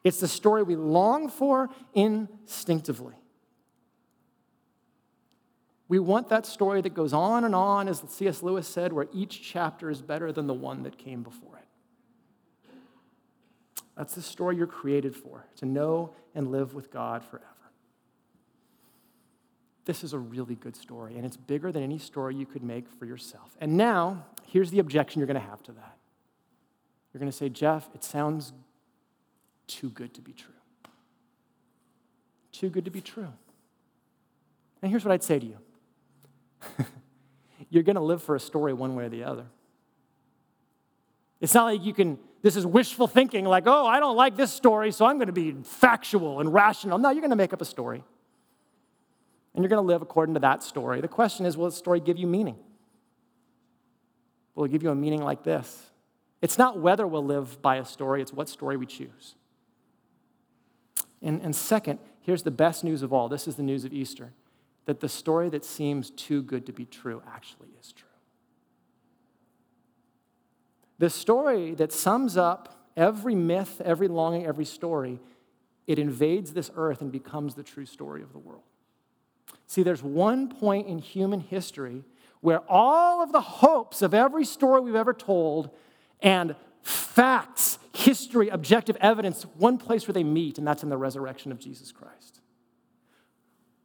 It's 0.04 0.20
the 0.20 0.28
story 0.28 0.64
we 0.64 0.76
long 0.76 1.28
for 1.28 1.70
instinctively. 1.94 3.16
We 5.90 6.00
want 6.00 6.30
that 6.30 6.46
story 6.46 6.82
that 6.82 6.94
goes 6.94 7.14
on 7.14 7.46
and 7.46 7.56
on, 7.56 7.88
as 7.88 8.04
C.S. 8.08 8.44
Lewis 8.44 8.68
said, 8.68 8.94
where 8.94 9.08
each 9.14 9.42
chapter 9.42 9.90
is 9.90 10.02
better 10.02 10.32
than 10.32 10.48
the 10.48 10.54
one 10.54 10.84
that 10.84 10.98
came 10.98 11.24
before 11.24 11.58
it. 11.58 11.67
That's 13.98 14.14
the 14.14 14.22
story 14.22 14.56
you're 14.56 14.68
created 14.68 15.16
for, 15.16 15.46
to 15.58 15.66
know 15.66 16.14
and 16.36 16.52
live 16.52 16.76
with 16.76 16.92
God 16.92 17.24
forever. 17.24 17.46
This 19.86 20.04
is 20.04 20.14
a 20.14 20.20
really 20.20 20.56
good 20.56 20.76
story, 20.76 21.16
and 21.16 21.26
it's 21.26 21.38
bigger 21.38 21.72
than 21.72 21.82
any 21.82 21.98
story 21.98 22.36
you 22.36 22.46
could 22.46 22.62
make 22.62 22.88
for 22.88 23.06
yourself. 23.06 23.58
And 23.60 23.76
now, 23.76 24.26
here's 24.46 24.70
the 24.70 24.80
objection 24.80 25.20
you're 25.20 25.28
going 25.28 25.42
to 25.42 25.50
have 25.50 25.64
to 25.64 25.72
that. 25.72 25.98
You're 27.12 27.20
going 27.20 27.32
to 27.32 27.38
say, 27.38 27.50
Jeff, 27.50 27.90
it 27.96 28.04
sounds 28.04 28.54
too 29.66 29.90
good 29.90 30.14
to 30.14 30.22
be 30.22 30.34
true. 30.34 30.54
Too 32.52 32.70
good 32.70 32.86
to 32.86 32.92
be 32.92 33.02
true. 33.02 33.34
And 34.82 34.92
here's 34.92 35.04
what 35.04 35.12
I'd 35.12 35.24
say 35.24 35.40
to 35.40 35.46
you 35.46 35.58
you're 37.70 37.84
going 37.84 37.96
to 37.96 38.02
live 38.02 38.22
for 38.22 38.36
a 38.36 38.40
story 38.40 38.74
one 38.74 38.96
way 38.96 39.06
or 39.06 39.10
the 39.10 39.24
other. 39.24 39.46
It's 41.40 41.54
not 41.54 41.66
like 41.66 41.84
you 41.84 41.94
can, 41.94 42.20
this 42.42 42.56
is 42.56 42.66
wishful 42.66 43.08
thinking, 43.08 43.46
like, 43.46 43.64
oh, 43.66 43.86
I 43.88 44.00
don't 44.00 44.16
like 44.16 44.36
this 44.36 44.52
story, 44.52 44.92
so 44.92 45.06
I'm 45.06 45.18
going 45.18 45.28
to 45.28 45.34
be 45.34 45.54
factual 45.64 46.40
and 46.40 46.54
rational. 46.54 46.98
No, 46.98 47.10
you're 47.10 47.22
going 47.22 47.32
to 47.32 47.36
make 47.36 47.54
up 47.54 47.62
a 47.62 47.66
story. 47.66 48.04
And 49.54 49.64
you're 49.64 49.70
going 49.70 49.84
to 49.84 49.88
live 49.88 50.02
according 50.02 50.36
to 50.36 50.40
that 50.42 50.62
story. 50.62 51.02
The 51.02 51.08
question 51.08 51.46
is, 51.46 51.58
will 51.58 51.66
the 51.66 51.72
story 51.72 52.00
give 52.00 52.18
you 52.18 52.28
meaning? 52.28 52.58
Will 54.54 54.66
it 54.66 54.72
give 54.72 54.84
you 54.84 54.92
a 54.92 54.96
meaning 54.96 55.22
like 55.22 55.44
this? 55.44 55.90
It's 56.42 56.58
not 56.58 56.80
whether 56.80 57.08
we'll 57.08 57.26
live 57.26 57.62
by 57.62 57.78
a 57.78 57.86
story, 57.86 58.22
it's 58.22 58.34
what 58.34 58.50
story 58.50 58.78
we 58.78 58.86
choose. 58.86 59.36
And, 61.22 61.42
and 61.42 61.56
second, 61.56 62.00
here's 62.22 62.44
the 62.44 62.52
best 62.52 62.84
news 62.84 63.02
of 63.02 63.12
all 63.12 63.28
this 63.30 63.48
is 63.48 63.56
the 63.56 63.64
news 63.64 63.84
of 63.86 63.94
Easter 63.94 64.34
that 64.86 65.02
the 65.02 65.10
story 65.10 65.50
that 65.50 65.66
seems 65.66 66.10
too 66.12 66.42
good 66.42 66.66
to 66.66 66.72
be 66.72 66.86
true 66.86 67.22
actually 67.28 67.68
is 67.80 67.92
true. 67.92 68.07
The 71.00 71.10
story 71.10 71.74
that 71.76 71.92
sums 71.92 72.38
up 72.38 72.90
every 72.96 73.36
myth, 73.36 73.82
every 73.86 74.08
longing, 74.08 74.46
every 74.46 74.66
story, 74.66 75.20
it 75.86 76.00
invades 76.00 76.54
this 76.54 76.72
earth 76.76 77.02
and 77.02 77.12
becomes 77.12 77.56
the 77.56 77.64
true 77.64 77.86
story 77.86 78.22
of 78.24 78.34
the 78.34 78.40
world. 78.40 78.64
See, 79.68 79.84
there's 79.84 80.04
one 80.04 80.50
point 80.50 80.88
in 80.88 81.00
human 81.00 81.40
history 81.40 82.04
where 82.42 82.60
all 82.70 83.22
of 83.22 83.32
the 83.32 83.42
hopes 83.42 84.02
of 84.02 84.14
every 84.14 84.46
story 84.46 84.82
we've 84.82 84.96
ever 84.96 85.14
told 85.14 85.70
and 86.22 86.56
facts, 86.82 87.80
history, 87.94 88.50
objective 88.50 88.98
evidence, 89.02 89.44
one 89.58 89.78
place 89.78 90.08
where 90.08 90.14
they 90.14 90.24
meet, 90.24 90.58
and 90.58 90.68
that's 90.68 90.84
in 90.84 90.90
the 90.90 90.98
resurrection 90.98 91.52
of 91.52 91.60
Jesus 91.60 91.92
Christ. 91.92 92.42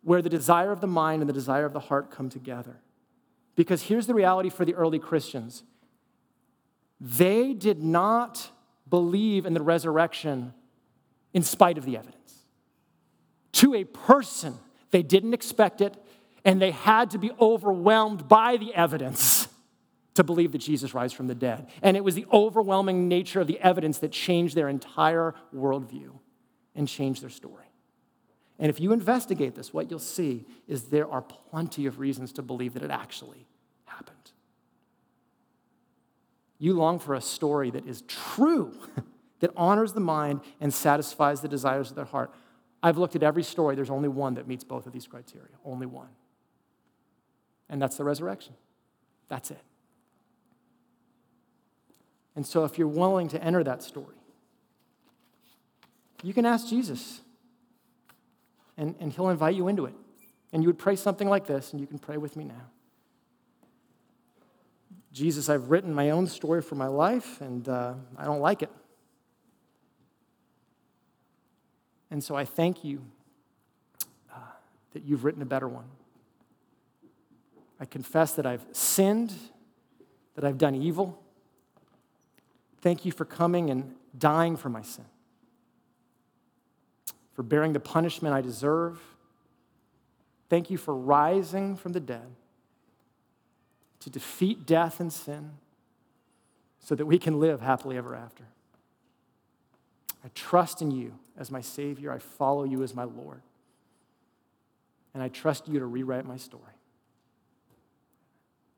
where 0.02 0.20
the 0.20 0.28
desire 0.28 0.72
of 0.72 0.80
the 0.80 0.86
mind 0.86 1.22
and 1.22 1.28
the 1.28 1.34
desire 1.34 1.64
of 1.64 1.72
the 1.72 1.80
heart 1.80 2.10
come 2.10 2.28
together. 2.28 2.80
Because 3.54 3.82
here's 3.82 4.06
the 4.06 4.14
reality 4.14 4.50
for 4.50 4.64
the 4.64 4.74
early 4.74 4.98
Christians 4.98 5.62
they 7.04 7.52
did 7.52 7.82
not 7.82 8.48
believe 8.88 9.44
in 9.44 9.54
the 9.54 9.62
resurrection 9.62 10.54
in 11.34 11.42
spite 11.42 11.76
of 11.76 11.84
the 11.84 11.96
evidence. 11.96 12.44
To 13.54 13.74
a 13.74 13.82
person, 13.82 14.54
they 14.92 15.02
didn't 15.02 15.34
expect 15.34 15.80
it, 15.80 15.96
and 16.44 16.62
they 16.62 16.70
had 16.70 17.10
to 17.10 17.18
be 17.18 17.32
overwhelmed 17.40 18.28
by 18.28 18.56
the 18.56 18.72
evidence 18.72 19.48
to 20.14 20.22
believe 20.22 20.52
that 20.52 20.58
Jesus 20.58 20.94
rise 20.94 21.12
from 21.12 21.26
the 21.26 21.34
dead. 21.34 21.68
And 21.82 21.96
it 21.96 22.04
was 22.04 22.14
the 22.14 22.26
overwhelming 22.32 23.08
nature 23.08 23.40
of 23.40 23.48
the 23.48 23.58
evidence 23.58 23.98
that 23.98 24.12
changed 24.12 24.54
their 24.54 24.68
entire 24.68 25.34
worldview 25.52 26.12
and 26.76 26.86
changed 26.86 27.20
their 27.22 27.30
story. 27.30 27.66
And 28.60 28.70
if 28.70 28.78
you 28.78 28.92
investigate 28.92 29.56
this, 29.56 29.74
what 29.74 29.90
you'll 29.90 29.98
see 29.98 30.46
is 30.68 30.84
there 30.84 31.10
are 31.10 31.22
plenty 31.22 31.86
of 31.86 31.98
reasons 31.98 32.32
to 32.34 32.42
believe 32.42 32.74
that 32.74 32.84
it 32.84 32.90
actually 32.90 33.48
happened. 33.86 34.30
You 36.62 36.74
long 36.74 37.00
for 37.00 37.16
a 37.16 37.20
story 37.20 37.72
that 37.72 37.88
is 37.88 38.02
true, 38.02 38.72
that 39.40 39.50
honors 39.56 39.94
the 39.94 40.00
mind 40.00 40.42
and 40.60 40.72
satisfies 40.72 41.40
the 41.40 41.48
desires 41.48 41.90
of 41.90 41.96
their 41.96 42.04
heart. 42.04 42.32
I've 42.80 42.96
looked 42.96 43.16
at 43.16 43.24
every 43.24 43.42
story, 43.42 43.74
there's 43.74 43.90
only 43.90 44.08
one 44.08 44.34
that 44.34 44.46
meets 44.46 44.62
both 44.62 44.86
of 44.86 44.92
these 44.92 45.08
criteria, 45.08 45.48
only 45.64 45.86
one. 45.86 46.06
And 47.68 47.82
that's 47.82 47.96
the 47.96 48.04
resurrection. 48.04 48.54
That's 49.26 49.50
it. 49.50 49.60
And 52.36 52.46
so, 52.46 52.64
if 52.64 52.78
you're 52.78 52.86
willing 52.86 53.26
to 53.30 53.42
enter 53.42 53.64
that 53.64 53.82
story, 53.82 54.14
you 56.22 56.32
can 56.32 56.46
ask 56.46 56.68
Jesus, 56.68 57.22
and, 58.76 58.94
and 59.00 59.12
he'll 59.12 59.30
invite 59.30 59.56
you 59.56 59.66
into 59.66 59.86
it. 59.86 59.94
And 60.52 60.62
you 60.62 60.68
would 60.68 60.78
pray 60.78 60.94
something 60.94 61.28
like 61.28 61.48
this, 61.48 61.72
and 61.72 61.80
you 61.80 61.88
can 61.88 61.98
pray 61.98 62.18
with 62.18 62.36
me 62.36 62.44
now. 62.44 62.70
Jesus, 65.12 65.48
I've 65.48 65.70
written 65.70 65.94
my 65.94 66.10
own 66.10 66.26
story 66.26 66.62
for 66.62 66.74
my 66.74 66.86
life, 66.86 67.40
and 67.40 67.68
uh, 67.68 67.94
I 68.16 68.24
don't 68.24 68.40
like 68.40 68.62
it. 68.62 68.70
And 72.10 72.22
so 72.22 72.34
I 72.34 72.44
thank 72.44 72.84
you 72.84 73.02
uh, 74.32 74.38
that 74.92 75.04
you've 75.04 75.24
written 75.24 75.42
a 75.42 75.46
better 75.46 75.68
one. 75.68 75.84
I 77.78 77.84
confess 77.84 78.34
that 78.34 78.46
I've 78.46 78.64
sinned, 78.72 79.34
that 80.34 80.44
I've 80.44 80.58
done 80.58 80.74
evil 80.74 81.22
Thank 82.82 83.04
you 83.04 83.12
for 83.12 83.24
coming 83.24 83.70
and 83.70 83.94
dying 84.18 84.56
for 84.56 84.68
my 84.68 84.82
sin, 84.82 85.04
for 87.32 87.44
bearing 87.44 87.72
the 87.72 87.80
punishment 87.80 88.34
I 88.34 88.40
deserve. 88.40 89.00
Thank 90.50 90.68
you 90.68 90.76
for 90.76 90.94
rising 90.94 91.76
from 91.76 91.92
the 91.92 92.00
dead 92.00 92.26
to 94.02 94.10
defeat 94.10 94.66
death 94.66 95.00
and 95.00 95.12
sin 95.12 95.52
so 96.80 96.94
that 96.94 97.06
we 97.06 97.18
can 97.18 97.38
live 97.38 97.60
happily 97.60 97.96
ever 97.96 98.14
after. 98.14 98.44
I 100.24 100.28
trust 100.34 100.82
in 100.82 100.90
you 100.90 101.18
as 101.36 101.50
my 101.50 101.60
Savior. 101.60 102.12
I 102.12 102.18
follow 102.18 102.64
you 102.64 102.82
as 102.82 102.94
my 102.94 103.04
Lord. 103.04 103.42
And 105.14 105.22
I 105.22 105.28
trust 105.28 105.68
you 105.68 105.78
to 105.78 105.86
rewrite 105.86 106.24
my 106.24 106.36
story. 106.36 106.62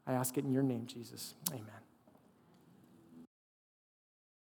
I 0.07 0.12
ask 0.12 0.37
it 0.37 0.45
in 0.45 0.53
your 0.53 0.62
name, 0.62 0.87
Jesus. 0.87 1.35
Amen. 1.51 1.84